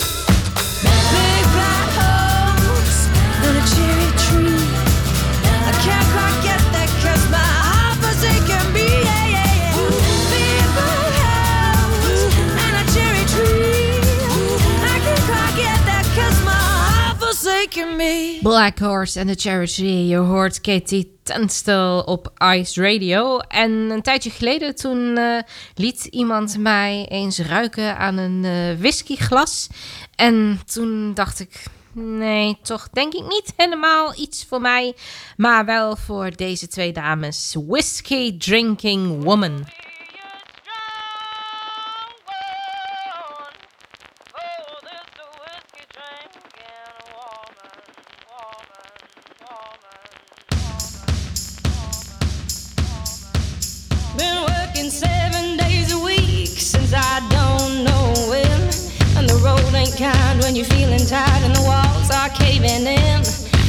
Big 1.11 1.43
black 1.55 1.89
horse 2.63 3.01
and 3.43 3.57
a 3.57 3.63
cherry 3.73 4.09
tree. 4.23 4.63
I 5.67 5.73
can't 5.83 6.07
quite 6.13 6.36
forsaken 17.37 17.95
me. 17.95 18.39
Black 18.41 18.79
Horse 18.79 19.19
en 19.19 19.27
the 19.27 19.35
Charity. 19.35 19.83
Je 19.83 20.15
hoort 20.15 20.61
Katie 20.61 21.19
Tunstall 21.23 21.99
op 21.99 22.31
Ice 22.53 22.81
Radio. 22.81 23.37
En 23.37 23.71
een 23.71 24.01
tijdje 24.01 24.29
geleden 24.29 24.75
toen 24.75 25.17
eh, 25.17 25.41
liet 25.75 26.05
iemand 26.05 26.57
mij 26.57 27.05
eens 27.09 27.39
ruiken 27.39 27.97
aan 27.97 28.17
een 28.17 28.45
eh, 28.45 28.81
whiskyglas. 28.81 29.67
En 30.15 30.59
toen 30.73 31.13
dacht 31.13 31.39
ik, 31.39 31.63
nee, 31.93 32.57
toch 32.61 32.89
denk 32.89 33.13
ik 33.13 33.23
niet 33.27 33.53
helemaal 33.55 34.13
iets 34.15 34.45
voor 34.49 34.61
mij. 34.61 34.93
Maar 35.35 35.65
wel 35.65 35.95
voor 35.95 36.31
deze 36.35 36.67
twee 36.67 36.91
dames. 36.91 37.55
Whiskey 37.67 38.35
Drinking 38.37 39.23
Woman. 39.23 39.65
Are 62.27 62.35
caving 62.35 62.85
in. 62.85 63.19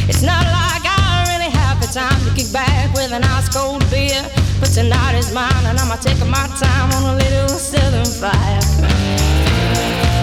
It's 0.09 0.23
not 0.23 0.45
like 0.47 0.83
I 0.85 1.25
really 1.31 1.51
have 1.51 1.81
the 1.81 1.87
time 1.87 2.19
to 2.25 2.35
kick 2.35 2.53
back 2.53 2.93
with 2.95 3.13
an 3.13 3.25
ice 3.25 3.49
cold 3.49 3.89
beer. 3.91 4.23
But 4.61 4.71
tonight 4.71 5.17
is 5.17 5.33
mine 5.33 5.67
and 5.67 5.79
I'ma 5.79 5.97
take 5.97 6.19
my 6.27 6.47
time 6.59 6.91
on 6.93 7.15
a 7.15 7.19
little 7.19 7.49
southern 7.49 8.05
fire. 8.05 10.18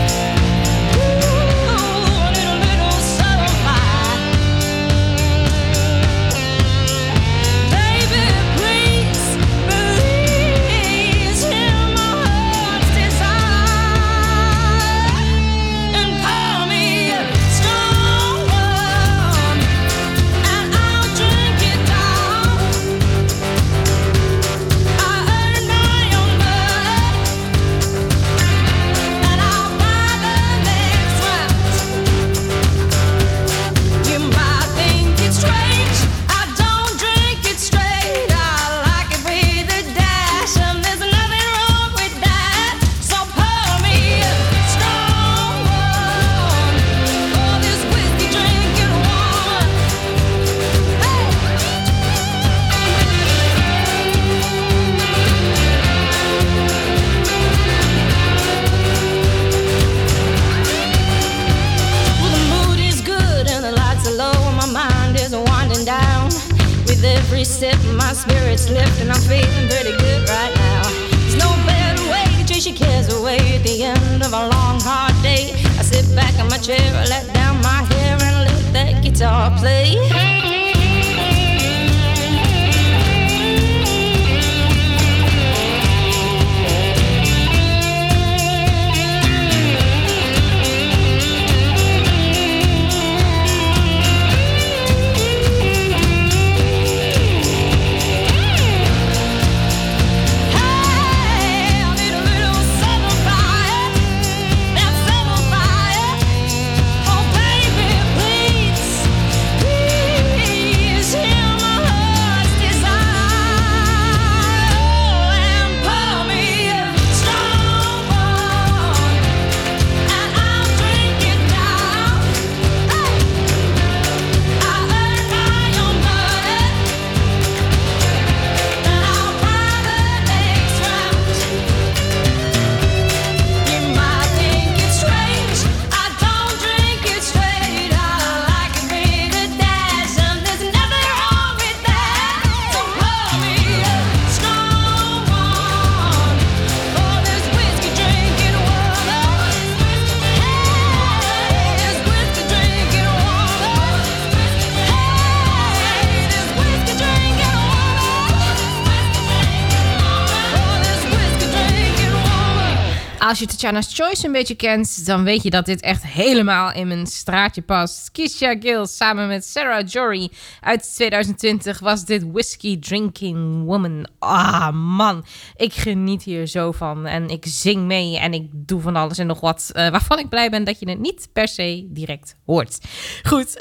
Als 163.35 163.43
je 163.43 163.49
Tatjana's 163.49 163.93
Choice 163.93 164.25
een 164.25 164.31
beetje 164.31 164.55
kent, 164.55 165.05
dan 165.05 165.23
weet 165.23 165.43
je 165.43 165.49
dat 165.49 165.65
dit 165.65 165.81
echt 165.81 166.03
helemaal 166.05 166.71
in 166.71 166.87
mijn 166.87 167.07
straatje 167.07 167.61
past. 167.61 168.11
Kisha 168.11 168.55
Gill 168.59 168.85
samen 168.85 169.27
met 169.27 169.45
Sarah 169.45 169.87
Jory 169.87 170.29
uit 170.61 170.93
2020 170.93 171.79
was 171.79 172.05
dit 172.05 172.31
Whiskey 172.31 172.77
Drinking 172.79 173.63
Woman. 173.65 174.07
Ah 174.19 174.71
man, 174.71 175.25
ik 175.55 175.73
geniet 175.73 176.23
hier 176.23 176.47
zo 176.47 176.71
van 176.71 177.05
en 177.05 177.29
ik 177.29 177.45
zing 177.47 177.85
mee 177.85 178.19
en 178.19 178.33
ik 178.33 178.49
doe 178.51 178.81
van 178.81 178.95
alles 178.95 179.17
en 179.17 179.27
nog 179.27 179.39
wat 179.39 179.69
eh, 179.73 179.89
waarvan 179.89 180.19
ik 180.19 180.29
blij 180.29 180.49
ben 180.49 180.63
dat 180.63 180.79
je 180.79 180.89
het 180.89 180.99
niet 180.99 181.29
per 181.33 181.47
se 181.47 181.87
direct 181.89 182.35
hoort. 182.45 182.77
Goed, 183.23 183.57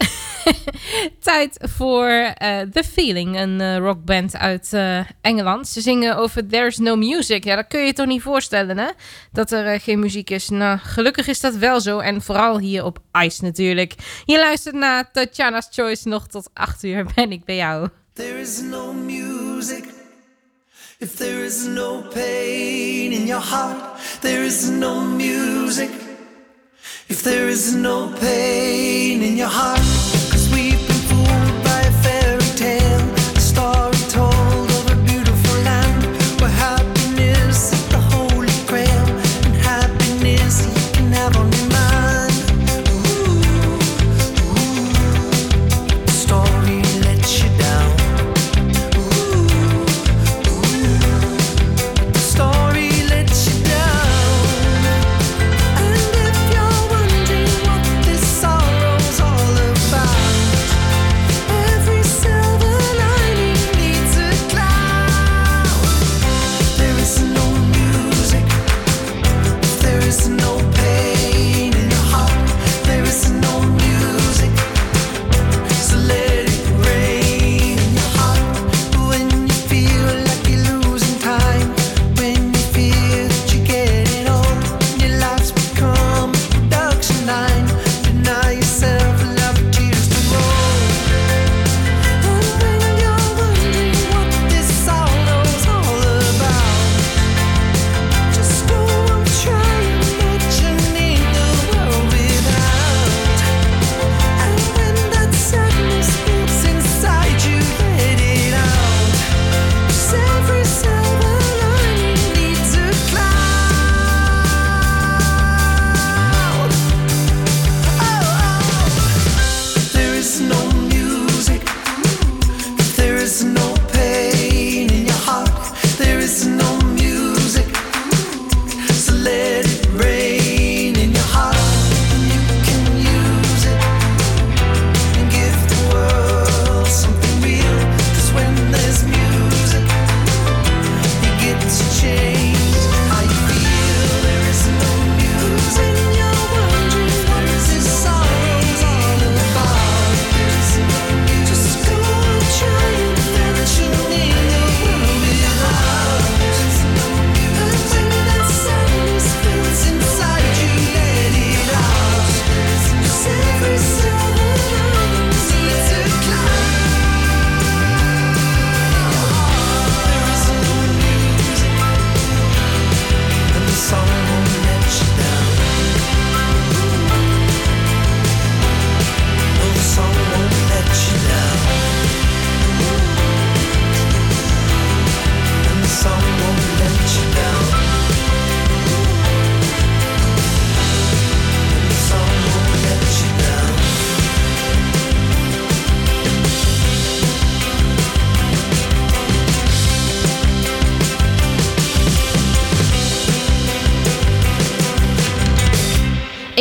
tijd 1.21 1.59
voor 1.61 2.09
eh, 2.09 2.61
The 2.61 2.85
Feeling, 2.85 3.39
een 3.41 3.61
eh, 3.61 3.77
rockband 3.77 4.37
uit 4.37 4.73
Engeland. 5.21 5.69
Ze 5.69 5.81
zingen 5.81 6.17
over 6.17 6.47
There's 6.47 6.79
No 6.79 6.97
Music. 6.97 7.45
Ja, 7.45 7.57
dat 7.57 7.67
kun 7.67 7.81
je 7.81 7.87
je 7.87 7.93
toch 7.93 8.07
niet 8.07 8.23
voorstellen, 8.23 8.79
hè? 8.79 8.89
Dat 9.33 9.51
er 9.51 9.63
eh, 9.66 9.81
geen 9.81 9.98
muziek 9.98 10.31
is. 10.31 10.48
Nou, 10.48 10.79
gelukkig 10.79 11.27
is 11.27 11.40
dat 11.40 11.55
wel 11.55 11.81
zo. 11.81 11.98
En 11.98 12.22
vooral 12.22 12.59
hier 12.59 12.85
op 12.85 12.98
Ice 13.24 13.44
natuurlijk. 13.44 13.94
Je 14.24 14.38
luistert 14.38 14.74
naar 14.74 15.11
Tatjana's 15.12 15.68
Choice. 15.70 16.09
Nog 16.09 16.27
tot 16.27 16.50
8 16.53 16.83
uur 16.83 17.07
ben 17.14 17.33
ik 17.33 17.44
bij 17.44 17.57
jou. 17.57 17.88
There 18.12 18.40
is 18.40 18.61
no 18.61 18.92
music 18.92 19.85
if 20.98 21.16
there 21.16 21.44
is 21.44 21.66
no 21.66 22.03
pain 22.03 23.12
in 23.12 23.27
your 23.27 23.44
heart. 23.50 23.81
There 24.20 24.44
is 24.44 24.68
no 24.68 25.00
music 25.00 25.90
if 27.07 27.22
there 27.22 27.48
is 27.48 27.74
no 27.74 28.09
pain 28.20 29.22
in 29.22 29.37
your 29.37 29.53
heart. 29.53 30.24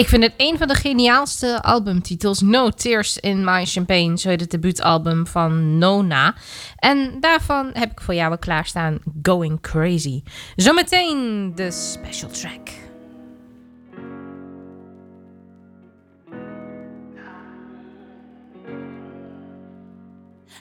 Ik 0.03 0.09
vind 0.09 0.23
het 0.23 0.33
een 0.37 0.57
van 0.57 0.67
de 0.67 0.75
geniaalste 0.75 1.61
albumtitels. 1.61 2.41
No 2.41 2.69
Tears 2.69 3.17
in 3.17 3.43
My 3.43 3.65
Champagne, 3.65 4.17
zo 4.17 4.29
heet 4.29 4.39
het 4.39 4.51
debuutalbum 4.51 5.27
van 5.27 5.77
Nona. 5.77 6.35
En 6.75 7.19
daarvan 7.19 7.69
heb 7.73 7.91
ik 7.91 8.01
voor 8.01 8.13
jou 8.13 8.37
klaarstaan 8.37 8.99
Going 9.21 9.61
Crazy. 9.61 10.23
Zometeen 10.55 11.51
de 11.55 11.71
special 11.71 12.29
track. 12.29 12.69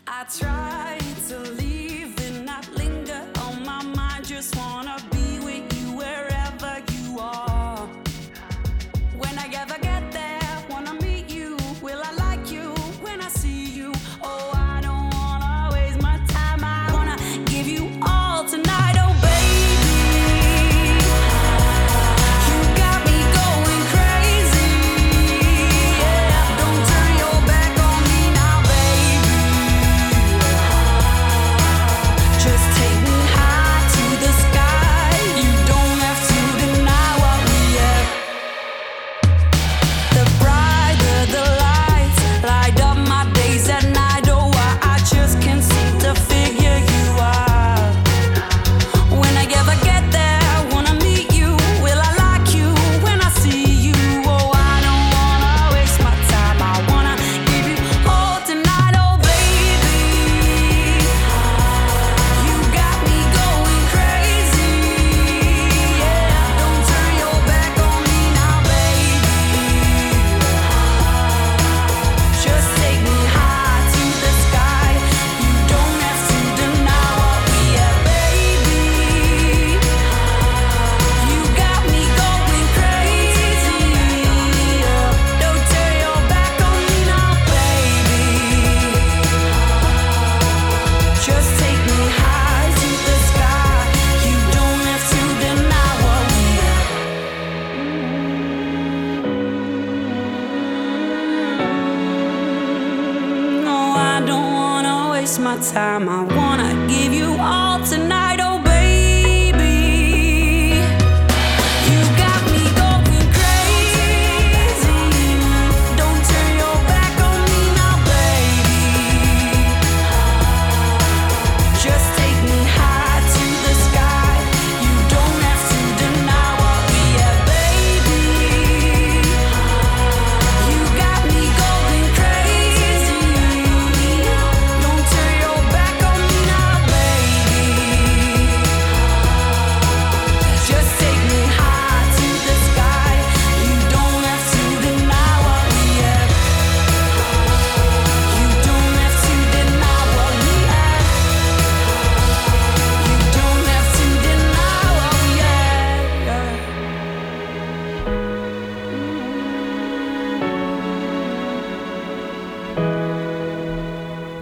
I 0.06 0.38
try. 0.38 1.11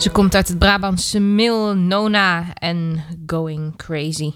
Ze 0.00 0.10
komt 0.10 0.34
uit 0.34 0.48
het 0.48 0.58
Brabantse 0.58 1.18
Mil 1.18 1.74
Nona 1.74 2.54
en 2.54 3.04
Going 3.26 3.76
Crazy. 3.76 4.32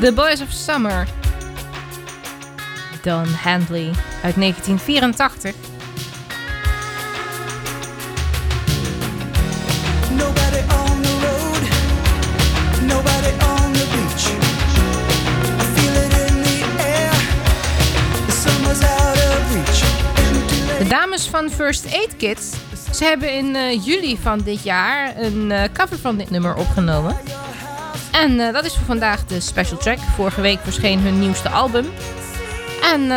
The 0.00 0.12
Boys 0.14 0.40
of 0.40 0.50
Summer. 0.50 1.17
Dan 3.08 3.26
Handley 3.26 3.90
uit 4.22 4.34
1984. 4.34 5.54
De 20.78 20.84
dames 20.88 21.28
van 21.28 21.50
First 21.50 21.84
Aid 21.94 22.16
Kids, 22.16 22.50
ze 22.92 23.04
hebben 23.04 23.32
in 23.32 23.56
eh, 23.56 23.84
juli 23.84 24.18
van 24.22 24.38
dit 24.38 24.62
jaar 24.62 25.16
een 25.16 25.50
eh, 25.50 25.62
cover 25.72 25.98
van 25.98 26.16
dit 26.16 26.30
nummer 26.30 26.54
opgenomen. 26.54 27.16
En 28.12 28.40
eh, 28.40 28.52
dat 28.52 28.64
is 28.64 28.74
voor 28.74 28.86
vandaag 28.86 29.24
de 29.24 29.40
special 29.40 29.78
track. 29.78 29.98
Vorige 29.98 30.40
week 30.40 30.58
verscheen 30.62 31.00
hun 31.00 31.18
nieuwste 31.18 31.48
album. 31.48 31.86
En 32.92 33.02
eh, 33.02 33.08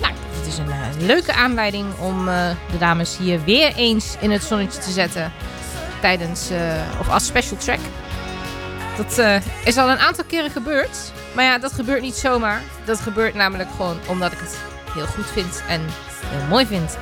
nou, 0.00 0.14
het 0.36 0.46
is 0.46 0.58
een 0.58 0.70
eh, 0.70 0.86
leuke 0.98 1.32
aanleiding 1.32 1.86
om 1.98 2.28
eh, 2.28 2.50
de 2.70 2.78
dames 2.78 3.16
hier 3.16 3.44
weer 3.44 3.74
eens 3.74 4.16
in 4.20 4.30
het 4.30 4.42
zonnetje 4.42 4.80
te 4.80 4.90
zetten. 4.90 5.32
Tijdens, 6.00 6.50
of 7.00 7.08
als 7.08 7.26
special 7.26 7.56
track. 7.58 7.78
Dat 8.96 9.42
is 9.64 9.76
al 9.76 9.90
een 9.90 9.98
aantal 9.98 10.24
keren 10.24 10.50
gebeurd. 10.50 11.12
Maar 11.34 11.44
ja, 11.44 11.58
dat 11.58 11.72
gebeurt 11.72 12.02
niet 12.02 12.14
zomaar. 12.14 12.62
Dat 12.84 13.00
gebeurt 13.00 13.34
namelijk 13.34 13.68
gewoon 13.76 13.98
omdat 14.06 14.32
ik 14.32 14.38
het 14.38 14.58
heel 14.94 15.06
goed 15.06 15.26
vind 15.26 15.62
en 15.68 15.80
heel 16.24 16.48
mooi 16.48 16.66
vind. 16.66 16.98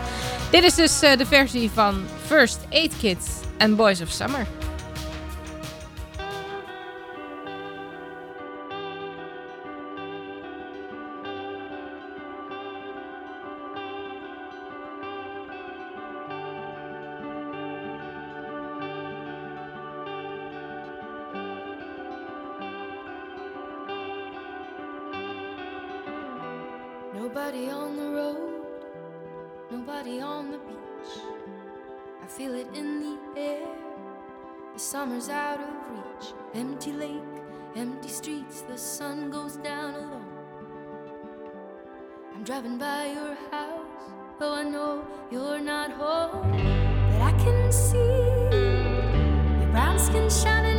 Dit 0.50 0.62
is 0.62 0.74
dus 0.74 0.98
de 0.98 1.26
versie 1.29 1.70
van 1.74 2.05
First 2.26 2.59
Aid 2.70 2.92
Kids 3.00 3.26
en 3.59 3.76
Boys 3.76 4.00
of 4.00 4.09
Summer. 4.09 4.46
Empty 36.56 36.92
lake, 36.92 37.34
empty 37.76 38.08
streets. 38.08 38.62
The 38.62 38.78
sun 38.78 39.28
goes 39.30 39.56
down 39.56 39.92
alone. 39.92 40.24
I'm 42.34 42.44
driving 42.44 42.78
by 42.78 43.12
your 43.12 43.36
house, 43.50 44.08
though 44.38 44.54
I 44.54 44.62
know 44.62 45.06
you're 45.30 45.60
not 45.60 45.90
home. 45.90 46.52
But 47.10 47.20
I 47.20 47.32
can 47.32 47.70
see 47.70 47.98
your 49.60 49.68
brown 49.70 49.98
skin 49.98 50.30
shining 50.30 50.75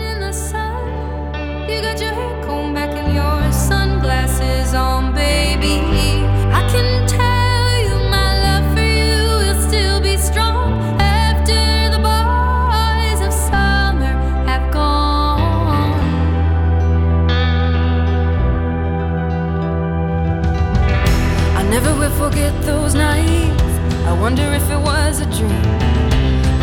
nights. 22.97 23.63
I 24.09 24.13
wonder 24.13 24.43
if 24.59 24.69
it 24.69 24.81
was 24.91 25.21
a 25.21 25.27
dream. 25.37 25.67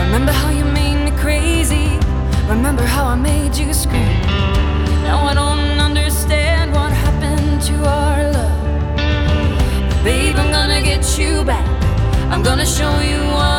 Remember 0.05 0.33
how 0.33 0.51
you 0.51 0.65
made 0.65 0.99
me 1.05 1.13
crazy. 1.25 1.89
Remember 2.49 2.83
how 2.83 3.05
I 3.07 3.15
made 3.15 3.57
you 3.57 3.73
scream. 3.73 4.21
Now 5.09 5.19
I 5.31 5.35
don't 5.35 5.79
understand 5.79 6.73
what 6.73 6.91
happened 6.93 7.63
to 7.69 7.75
our 7.99 8.33
love. 8.37 8.61
But 9.89 10.01
babe, 10.05 10.37
I'm 10.37 10.51
gonna 10.51 10.83
get 10.83 11.03
you 11.19 11.45
back. 11.45 11.67
I'm 12.33 12.43
gonna 12.43 12.67
show 12.67 12.95
you 13.11 13.21
what 13.39 13.54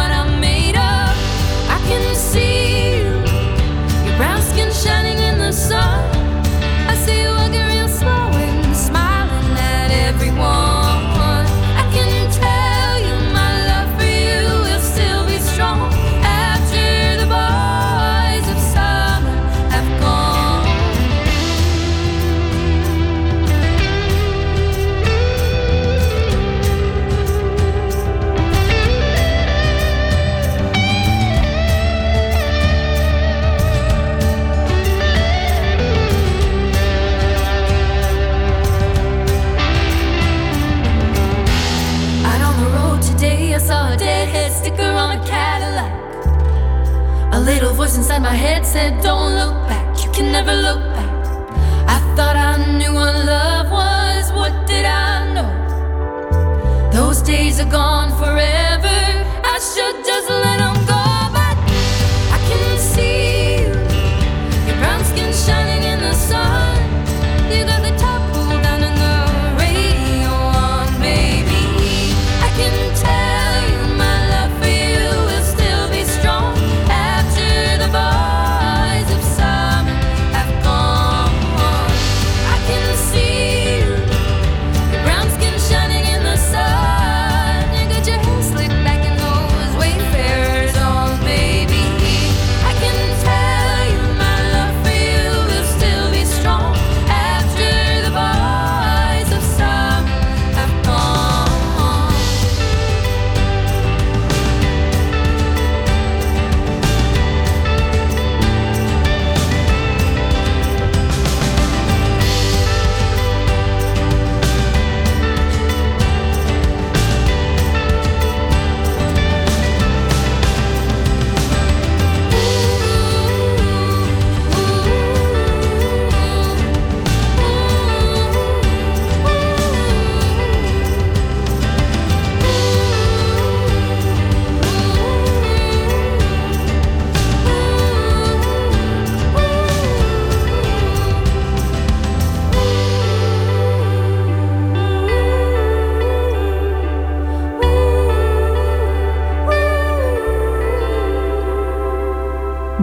inside 48.05 48.21
my 48.21 48.35
head 48.35 48.63
said, 48.63 49.01
Don't 49.01 49.33
look 49.33 49.67
back, 49.67 50.05
you 50.05 50.11
can 50.11 50.31
never 50.31 50.53
look 50.53 50.79
back. 50.79 50.94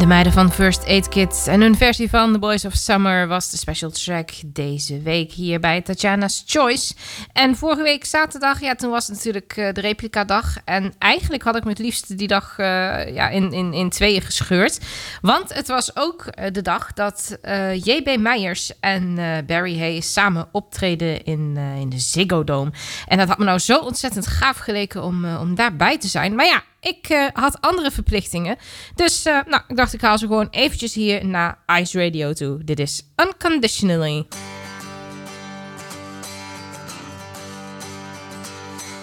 De 0.03 0.09
meiden 0.09 0.32
van 0.32 0.53
First 0.53 0.86
Aid 0.86 1.09
Kit 1.09 1.46
en 1.48 1.61
hun 1.61 1.76
versie 1.76 2.11
van 2.11 2.32
The 2.32 2.38
Boys 2.38 2.64
of 2.64 2.74
Summer 2.74 3.28
was 3.28 3.50
de 3.50 3.57
special 3.57 3.90
track 3.90 4.30
deze 4.46 5.00
week 5.03 5.32
hier 5.32 5.61
bij 5.61 5.80
Tatjana's 5.80 6.42
Choice. 6.46 6.94
En 7.32 7.57
vorige 7.57 7.82
week 7.82 8.05
zaterdag, 8.05 8.61
ja, 8.61 8.74
toen 8.74 8.90
was 8.90 9.07
het 9.07 9.16
natuurlijk 9.16 9.57
eh, 9.57 9.72
de 9.72 9.80
replica 9.80 10.24
dag. 10.24 10.57
En 10.64 10.94
eigenlijk 10.98 11.42
had 11.42 11.57
ik 11.57 11.64
me 11.64 11.70
het 11.70 11.78
liefst 11.78 12.18
die 12.18 12.26
dag 12.26 12.59
eh, 12.59 12.66
ja, 13.14 13.28
in, 13.28 13.53
in, 13.53 13.72
in 13.72 13.90
tweeën 13.90 14.22
gescheurd. 14.22 14.80
Want 15.20 15.55
het 15.55 15.68
was 15.68 15.96
ook 15.96 16.26
eh, 16.26 16.53
de 16.53 16.62
dag 16.62 16.92
dat 16.92 17.38
JB 17.84 18.16
Meijers 18.18 18.72
en 18.80 19.14
Barry 19.46 19.78
Hayes 19.78 20.12
samen 20.12 20.48
optreden 20.53 21.24
in, 21.24 21.57
in 21.57 21.88
de 21.88 21.98
Ziggo 21.98 22.44
Dome. 22.44 22.72
En 23.07 23.18
dat 23.18 23.28
had 23.28 23.38
me 23.38 23.44
nou 23.44 23.59
zo 23.59 23.78
ontzettend 23.78 24.26
gaaf 24.26 24.57
geleken 24.57 25.03
om, 25.03 25.36
om 25.36 25.55
daarbij 25.55 25.98
te 25.98 26.09
zijn. 26.09 26.34
Maar 26.34 26.46
ja, 26.46 26.62
ik 26.82 27.08
eh, 27.08 27.26
had 27.32 27.60
andere 27.60 27.90
verplichtingen. 27.90 28.56
Dus 28.94 29.24
eh, 29.24 29.38
nou, 29.46 29.62
ik 29.68 29.76
dacht 29.76 29.92
ik 29.92 30.00
haal 30.00 30.18
ze 30.18 30.26
gewoon 30.26 30.48
eventjes 30.50 30.94
hier 30.94 31.26
naar 31.26 31.58
Ice 31.80 32.04
Radio 32.04 32.32
toe. 32.32 32.64
Dit 32.64 32.78
is 32.78 33.02
Unconditionally. 33.16 34.26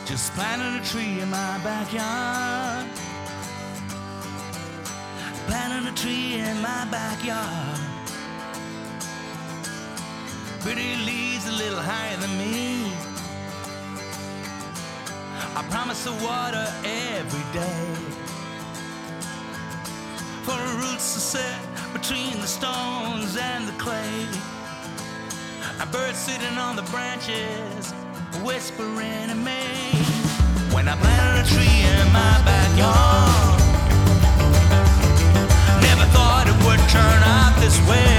Just 0.05 0.33
planted 0.33 0.81
a 0.81 0.83
tree 0.83 1.19
in 1.21 1.29
my 1.29 1.59
backyard. 1.63 2.85
Planted 5.45 5.87
a 5.87 5.93
tree 5.93 6.33
in 6.33 6.61
my 6.61 6.85
backyard. 6.89 7.79
Pretty 10.59 10.95
leaves 11.05 11.47
a 11.47 11.51
little 11.51 11.81
higher 11.81 12.17
than 12.19 12.37
me. 12.37 12.88
I 15.55 15.63
promise 15.69 16.03
the 16.03 16.11
water 16.23 16.65
every 16.83 17.45
day. 17.53 17.93
For 20.43 20.57
roots 20.81 21.13
to 21.13 21.19
set 21.19 21.59
between 21.93 22.39
the 22.41 22.47
stones 22.47 23.37
and 23.37 23.67
the 23.67 23.73
clay. 23.73 24.27
A 25.81 25.85
bird 25.85 26.15
sitting 26.15 26.57
on 26.57 26.75
the 26.75 26.83
branches, 26.83 27.93
whispering 28.43 29.29
in 29.29 29.43
me. 29.43 29.63
When 30.73 30.87
I 30.87 30.95
planted 30.97 31.45
a 31.45 31.49
tree 31.49 31.79
in 31.95 32.05
my 32.11 32.35
backyard, 32.43 33.59
never 35.81 36.05
thought 36.15 36.45
it 36.51 36.57
would 36.65 36.83
turn 36.89 37.19
out 37.37 37.55
this 37.59 37.77
way. 37.87 38.11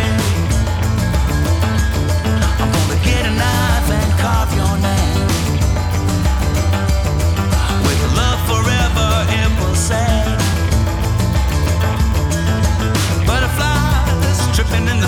I'm 2.61 2.71
gonna 2.73 3.05
get 3.05 3.27
a 3.27 3.35
knife 3.41 3.91
and 3.99 4.13
carve 4.21 4.55
your 4.55 4.79
name. 4.79 5.00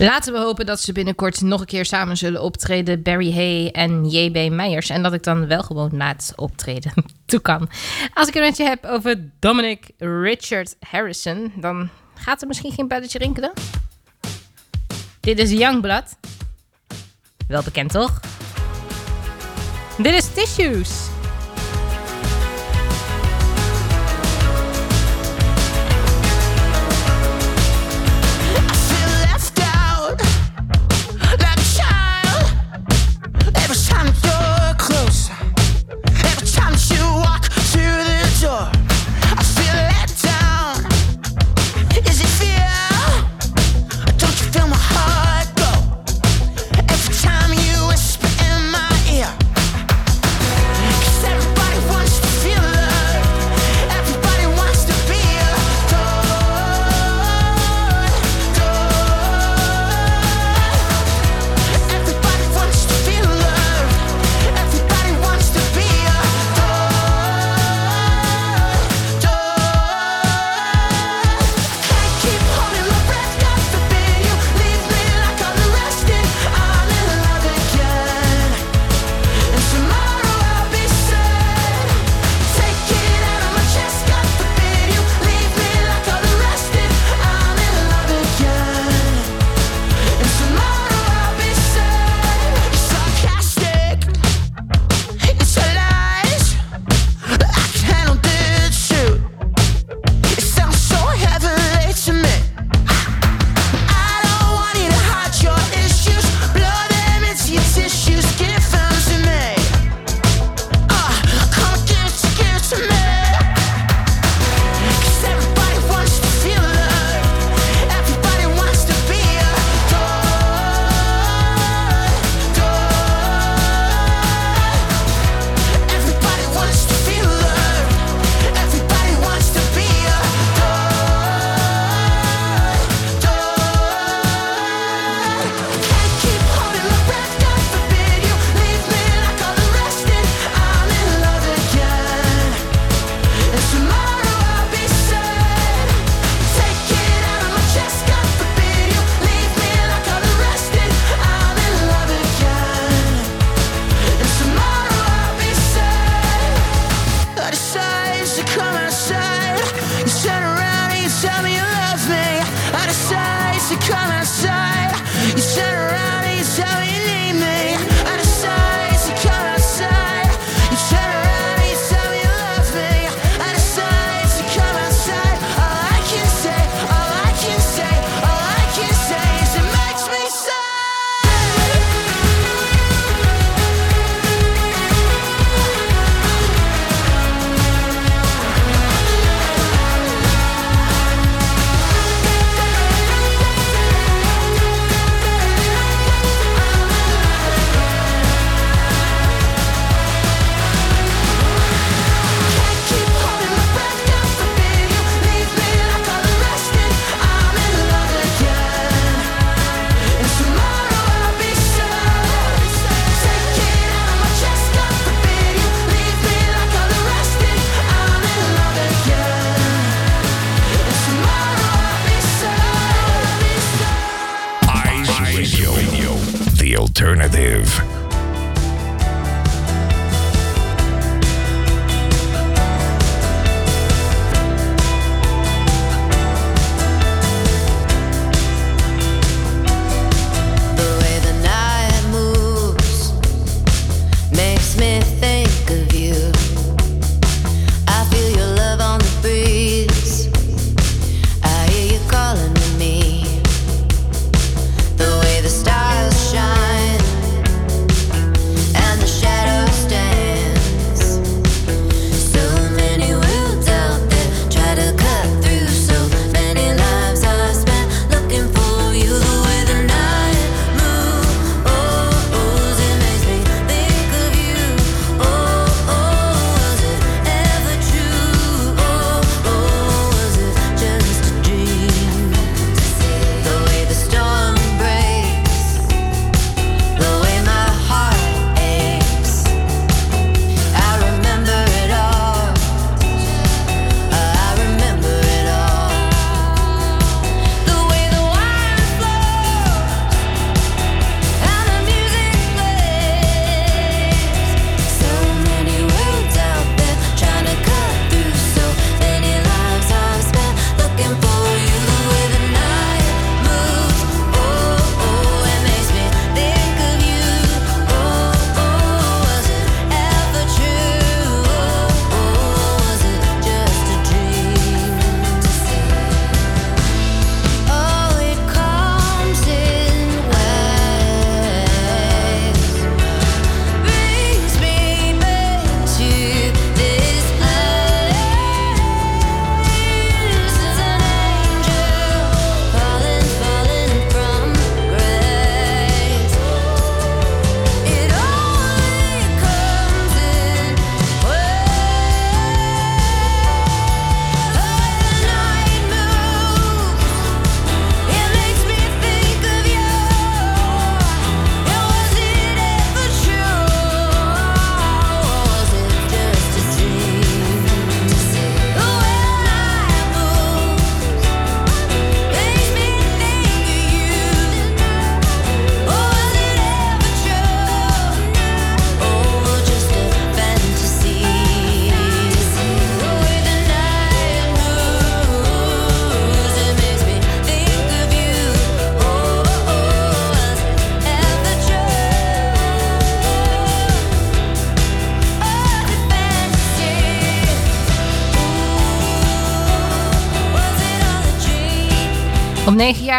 Laten 0.00 0.32
we 0.32 0.38
hopen 0.38 0.66
dat 0.66 0.80
ze 0.80 0.92
binnenkort 0.92 1.40
nog 1.40 1.60
een 1.60 1.66
keer 1.66 1.84
samen 1.84 2.16
zullen 2.16 2.42
optreden. 2.42 3.02
Barry 3.02 3.32
Hay 3.32 3.68
en 3.68 4.10
JB 4.10 4.52
Meijers. 4.52 4.88
En 4.88 5.02
dat 5.02 5.12
ik 5.12 5.22
dan 5.22 5.46
wel 5.46 5.62
gewoon 5.62 5.90
na 5.92 6.08
het 6.08 6.32
optreden 6.36 6.92
toe 7.26 7.40
kan. 7.40 7.68
Als 8.14 8.28
ik 8.28 8.34
een 8.34 8.52
je 8.56 8.62
heb 8.62 8.84
over 8.84 9.30
Dominic 9.38 9.90
Richard 9.98 10.76
Harrison, 10.80 11.52
dan 11.56 11.88
gaat 12.14 12.40
er 12.42 12.48
misschien 12.48 12.72
geen 12.72 12.88
belletje 12.88 13.18
rinkelen. 13.18 13.52
Dit 15.20 15.38
is 15.38 15.50
Youngblood. 15.50 16.16
Wel 17.48 17.62
bekend 17.62 17.90
toch? 17.90 18.20
Dit 19.98 20.14
is 20.14 20.32
Tissues. 20.32 21.19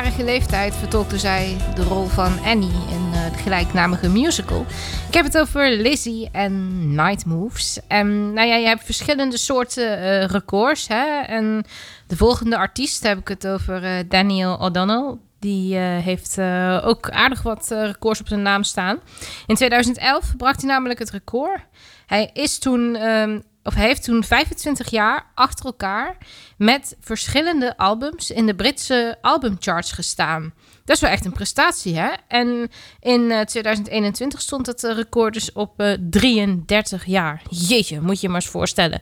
Leeftijd 0.02 0.76
vertolkte 0.76 1.20
zij 1.20 1.58
de 1.76 1.84
rol 1.84 2.06
van 2.06 2.40
Annie 2.44 2.70
in 2.70 3.10
eh, 3.14 3.32
de 3.32 3.38
gelijknamige 3.38 4.10
musical. 4.10 4.66
Ik 5.08 5.14
heb 5.14 5.26
het 5.26 5.38
over 5.38 5.72
Lizzie 5.72 6.30
en 6.32 6.96
Night 6.96 7.26
Moves. 7.26 7.80
En 7.88 8.34
nou 8.34 8.48
ja, 8.48 8.56
je 8.56 8.68
hebt 8.68 8.84
verschillende 8.86 9.38
soorten 9.38 9.98
eh, 10.00 10.26
records. 10.26 10.88
Hè? 10.88 11.20
En 11.20 11.64
de 12.08 12.18
volgende 12.18 12.58
artiest 12.58 13.04
heb 13.04 13.18
ik 13.18 13.28
het 13.28 13.48
over 13.48 13.84
eh, 13.84 13.92
Daniel 14.08 14.58
O'Donnell. 14.60 15.18
Die 15.40 15.76
heeft 15.78 16.40
ook 16.84 17.10
aardig 17.10 17.42
wat 17.42 17.68
records 17.70 18.20
op 18.20 18.28
zijn 18.28 18.42
naam 18.42 18.64
staan. 18.64 19.00
In 19.48 19.56
2011 19.56 20.34
bracht 20.38 20.62
hij 20.62 20.70
namelijk 20.70 21.00
het 21.00 21.10
record. 21.10 21.60
Hij 22.06 22.30
is 22.34 22.60
toen, 22.60 22.96
ehm, 22.96 23.40
of 23.64 23.74
heeft 23.74 24.04
toen 24.04 24.24
25 24.24 24.90
jaar 24.90 25.26
achter 25.36 25.66
elkaar 25.66 26.18
met 26.58 26.96
verschillende 27.00 27.78
albums 27.78 28.32
in 28.32 28.46
de 28.46 28.56
Britse 28.56 29.18
albumcharts 29.22 29.92
gestaan. 29.92 30.54
Dat 30.86 30.96
is 30.96 31.02
wel 31.02 31.12
echt 31.12 31.26
een 31.26 31.32
prestatie, 31.32 31.98
hè? 31.98 32.10
En 32.28 32.70
in 33.00 33.32
eh, 33.32 33.42
2021 33.42 34.42
stond 34.42 34.66
het 34.66 34.84
eh, 34.84 34.96
record 34.96 35.34
dus 35.34 35.52
op 35.52 35.80
eh, 35.80 35.94
33 36.10 37.06
jaar. 37.06 37.42
Jeetje, 37.50 38.02
moet 38.02 38.16
je 38.16 38.22
je 38.22 38.28
maar 38.28 38.42
eens 38.42 38.52
voorstellen. 38.52 39.02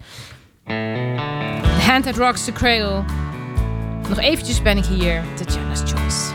Hand 1.85 2.03
That 2.03 2.15
Rocks 2.15 2.45
the 2.45 2.51
Cradle. 2.51 3.03
Nog 4.09 4.19
eventjes 4.19 4.61
ben 4.61 4.77
ik 4.77 4.85
hier, 4.85 5.23
Tatjana's 5.35 5.79
Choice. 5.79 6.33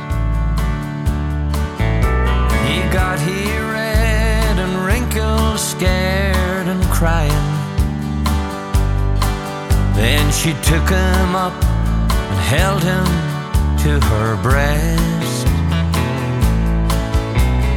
He 2.67 2.99
got 2.99 3.19
here 3.19 3.73
red 3.73 4.59
and 4.59 4.85
wrinkled, 4.85 5.59
scared 5.59 6.69
and 6.69 6.89
crying. 6.89 7.54
Then 9.95 10.33
she 10.33 10.53
took 10.71 10.89
him 10.89 11.35
up 11.35 11.55
and 12.31 12.41
held 12.41 12.83
him 12.83 13.07
to 13.85 14.01
her 14.09 14.37
breast. 14.43 15.47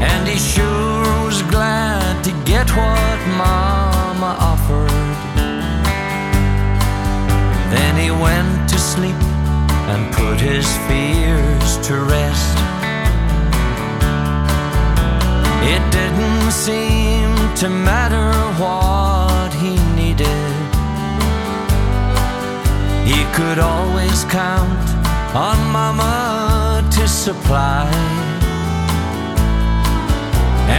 And 0.01 0.27
he 0.27 0.37
sure 0.37 1.25
was 1.25 1.41
glad 1.43 2.23
to 2.23 2.31
get 2.43 2.67
what 2.71 3.19
Mama 3.37 4.35
offered. 4.39 5.17
Then 7.73 7.95
he 8.03 8.09
went 8.11 8.69
to 8.69 8.79
sleep 8.79 9.21
and 9.91 10.13
put 10.13 10.39
his 10.39 10.67
fears 10.87 11.77
to 11.87 11.93
rest. 12.03 12.57
It 15.73 15.83
didn't 15.91 16.51
seem 16.51 17.29
to 17.57 17.69
matter 17.69 18.31
what 18.59 19.16
He 23.07 23.23
could 23.31 23.57
always 23.57 24.25
count 24.25 24.87
on 25.33 25.57
Mama 25.71 26.83
to 26.91 27.07
supply. 27.07 27.89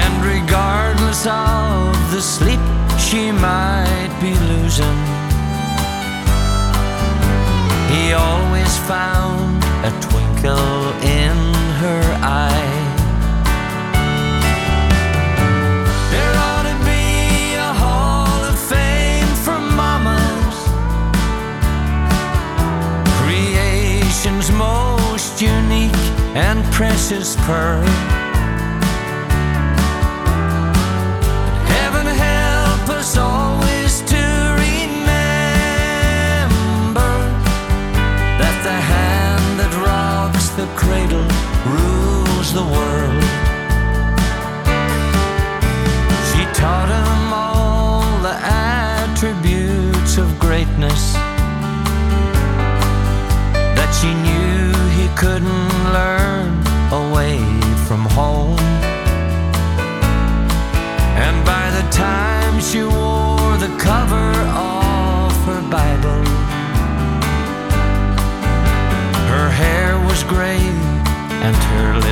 And 0.00 0.12
regardless 0.22 1.26
of 1.26 1.94
the 2.12 2.20
sleep 2.20 2.60
she 2.98 3.32
might 3.32 4.12
be 4.20 4.34
losing, 4.52 5.00
he 7.92 8.12
always 8.12 8.72
found 8.92 9.64
a 9.88 9.92
twinkle 10.06 10.92
in 11.02 11.36
her 11.80 12.04
eye. 12.22 12.57
Precious 26.78 27.34
pearl. 27.38 28.07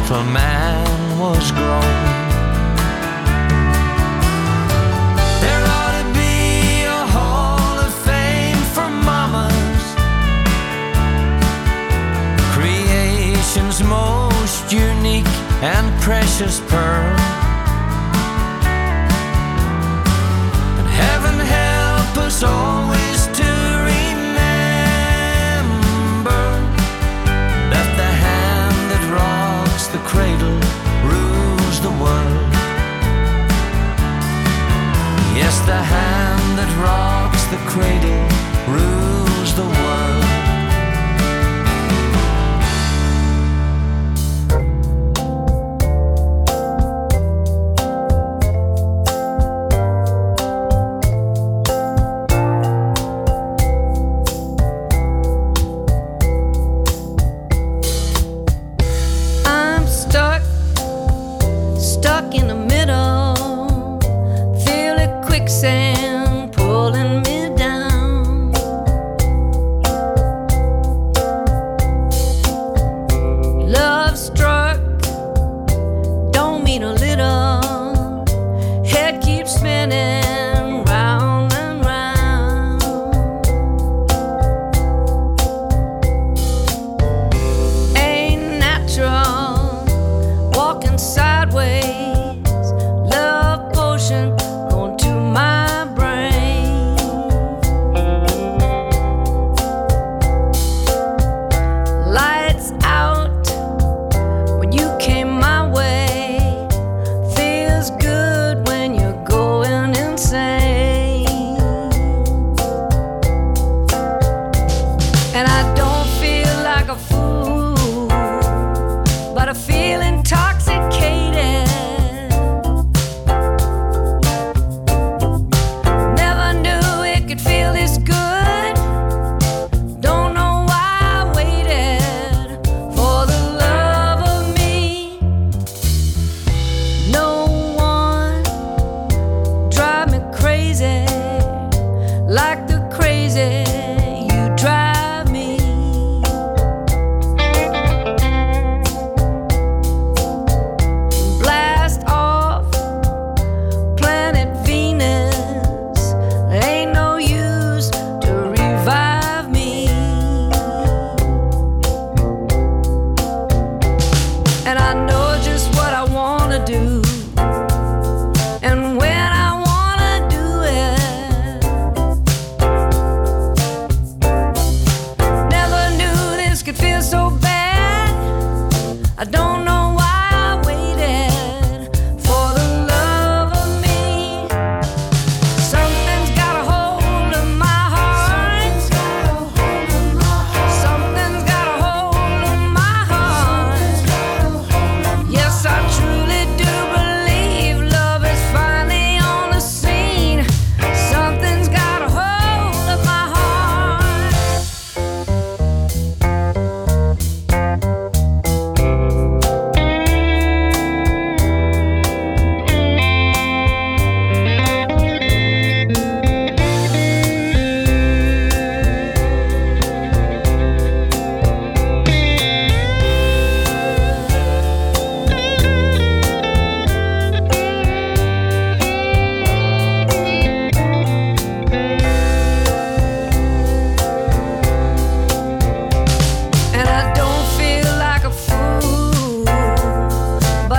Little 0.08 0.24
man 0.30 1.18
was 1.18 1.50
grown. 1.50 1.82
There 5.40 5.64
ought 5.78 5.94
to 6.00 6.04
be 6.14 6.84
a 6.84 7.06
hall 7.10 7.76
of 7.80 7.92
fame 7.92 8.62
for 8.74 8.88
mamas. 8.88 9.84
Creation's 12.54 13.82
most 13.82 14.72
unique 14.72 15.26
and 15.60 16.00
precious 16.00 16.60
pearl. 16.68 17.35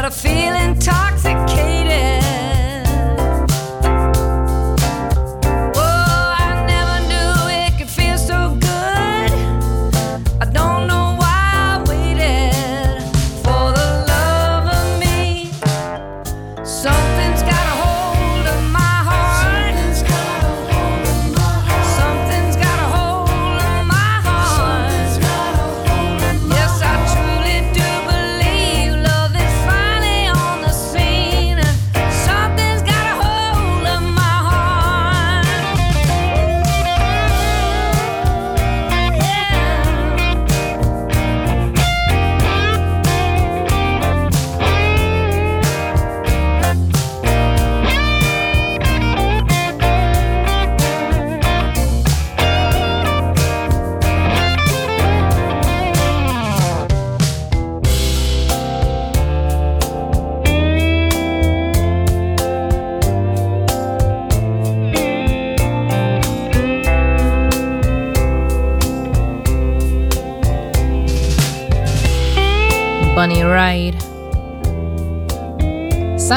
I'm 0.07 0.13
feeling 0.13 0.79
tired. 0.79 1.06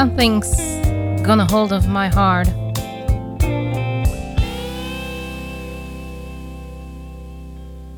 Something's 0.01 0.49
gonna 1.23 1.45
hold 1.45 1.71
of 1.71 1.87
my 1.87 2.09
heart. 2.09 2.47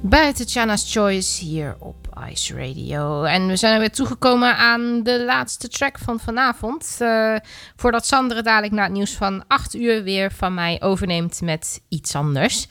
Tatjana's 0.09 0.93
Choice 0.93 1.43
hier 1.43 1.75
op 1.79 1.95
Ice 2.31 2.53
Radio. 2.55 3.23
En 3.23 3.47
we 3.47 3.55
zijn 3.55 3.73
er 3.73 3.79
weer 3.79 3.91
toegekomen 3.91 4.57
aan 4.57 5.03
de 5.03 5.23
laatste 5.25 5.67
track 5.67 5.97
van 5.99 6.19
vanavond. 6.19 6.97
Uh, 7.01 7.35
voordat 7.75 8.05
Sandra 8.05 8.41
dadelijk 8.41 8.73
na 8.73 8.83
het 8.83 8.91
nieuws 8.91 9.13
van 9.13 9.43
8 9.47 9.75
uur 9.75 10.03
weer 10.03 10.31
van 10.31 10.53
mij 10.53 10.81
overneemt 10.81 11.41
met 11.41 11.81
iets 11.89 12.15
anders. 12.15 12.67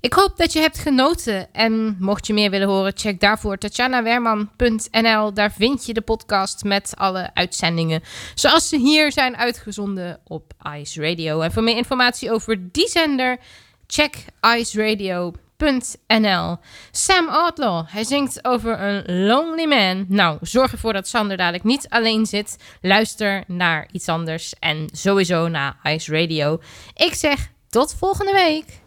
Ik 0.00 0.12
hoop 0.12 0.36
dat 0.36 0.52
je 0.52 0.60
hebt 0.60 0.78
genoten. 0.78 1.52
En 1.52 1.96
mocht 1.98 2.26
je 2.26 2.32
meer 2.32 2.50
willen 2.50 2.68
horen, 2.68 2.92
check 2.96 3.20
daarvoor 3.20 3.58
tatjanawerman.nl. 3.58 5.34
Daar 5.34 5.52
vind 5.52 5.86
je 5.86 5.94
de 5.94 6.00
podcast 6.00 6.64
met 6.64 6.92
alle 6.96 7.30
uitzendingen. 7.34 8.02
Zoals 8.34 8.68
ze 8.68 8.76
hier 8.76 9.12
zijn 9.12 9.36
uitgezonden 9.36 10.20
op 10.24 10.52
Ice 10.76 11.02
Radio. 11.02 11.40
En 11.40 11.52
voor 11.52 11.62
meer 11.62 11.76
informatie 11.76 12.32
over 12.32 12.72
die 12.72 12.88
zender, 12.88 13.38
check 13.86 14.24
iceradio.nl. 14.56 16.56
Sam 16.90 17.28
Outlaw, 17.28 17.86
hij 17.88 18.04
zingt 18.04 18.44
over 18.44 18.80
een 18.80 19.26
lonely 19.26 19.64
man. 19.64 20.04
Nou, 20.08 20.38
zorg 20.40 20.72
ervoor 20.72 20.92
dat 20.92 21.08
Sander 21.08 21.36
dadelijk 21.36 21.64
niet 21.64 21.88
alleen 21.88 22.26
zit. 22.26 22.56
Luister 22.80 23.44
naar 23.46 23.88
iets 23.92 24.08
anders 24.08 24.54
en 24.58 24.88
sowieso 24.92 25.48
naar 25.48 25.78
Ice 25.82 26.20
Radio. 26.20 26.60
Ik 26.94 27.14
zeg 27.14 27.50
tot 27.68 27.94
volgende 27.94 28.32
week. 28.32 28.86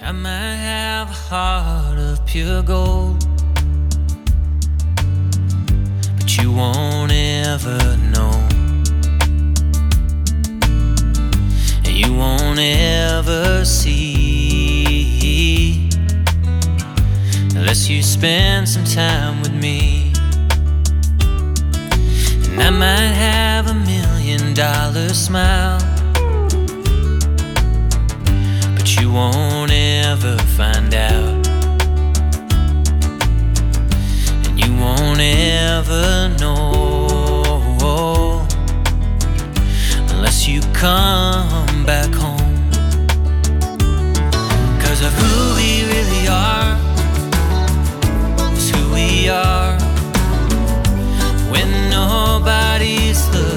I 0.00 0.12
might 0.12 0.54
have 0.54 1.10
a 1.10 1.12
heart 1.12 1.98
of 1.98 2.24
pure 2.24 2.62
gold, 2.62 3.26
but 6.16 6.38
you 6.38 6.52
won't 6.52 7.10
ever 7.10 7.96
know. 8.12 8.30
And 11.84 11.88
you 11.88 12.14
won't 12.14 12.60
ever 12.60 13.64
see 13.64 13.90
unless 17.56 17.88
you 17.88 18.02
spend 18.02 18.68
some 18.68 18.84
time 18.84 19.40
with 19.40 19.52
me. 19.52 20.12
And 22.52 22.62
I 22.62 22.70
might 22.70 23.14
have 23.14 23.66
a 23.66 23.74
million 23.74 24.54
dollar 24.54 25.08
smile 25.08 25.98
but 28.88 29.02
you 29.02 29.12
won't 29.12 29.70
ever 30.12 30.38
find 30.56 30.94
out. 30.94 31.46
And 34.46 34.58
you 34.58 34.70
won't 34.82 35.20
ever 35.20 36.34
know 36.40 38.46
unless 40.12 40.48
you 40.48 40.62
come 40.72 41.84
back 41.84 42.10
home. 42.14 42.56
Cause 44.80 45.02
of 45.02 45.12
who 45.20 45.34
we 45.58 45.84
really 45.92 46.26
are 46.26 46.72
is 48.56 48.70
who 48.70 48.82
we 48.94 49.28
are 49.28 49.76
when 51.52 51.68
nobody's 51.90 53.20
looking. 53.34 53.47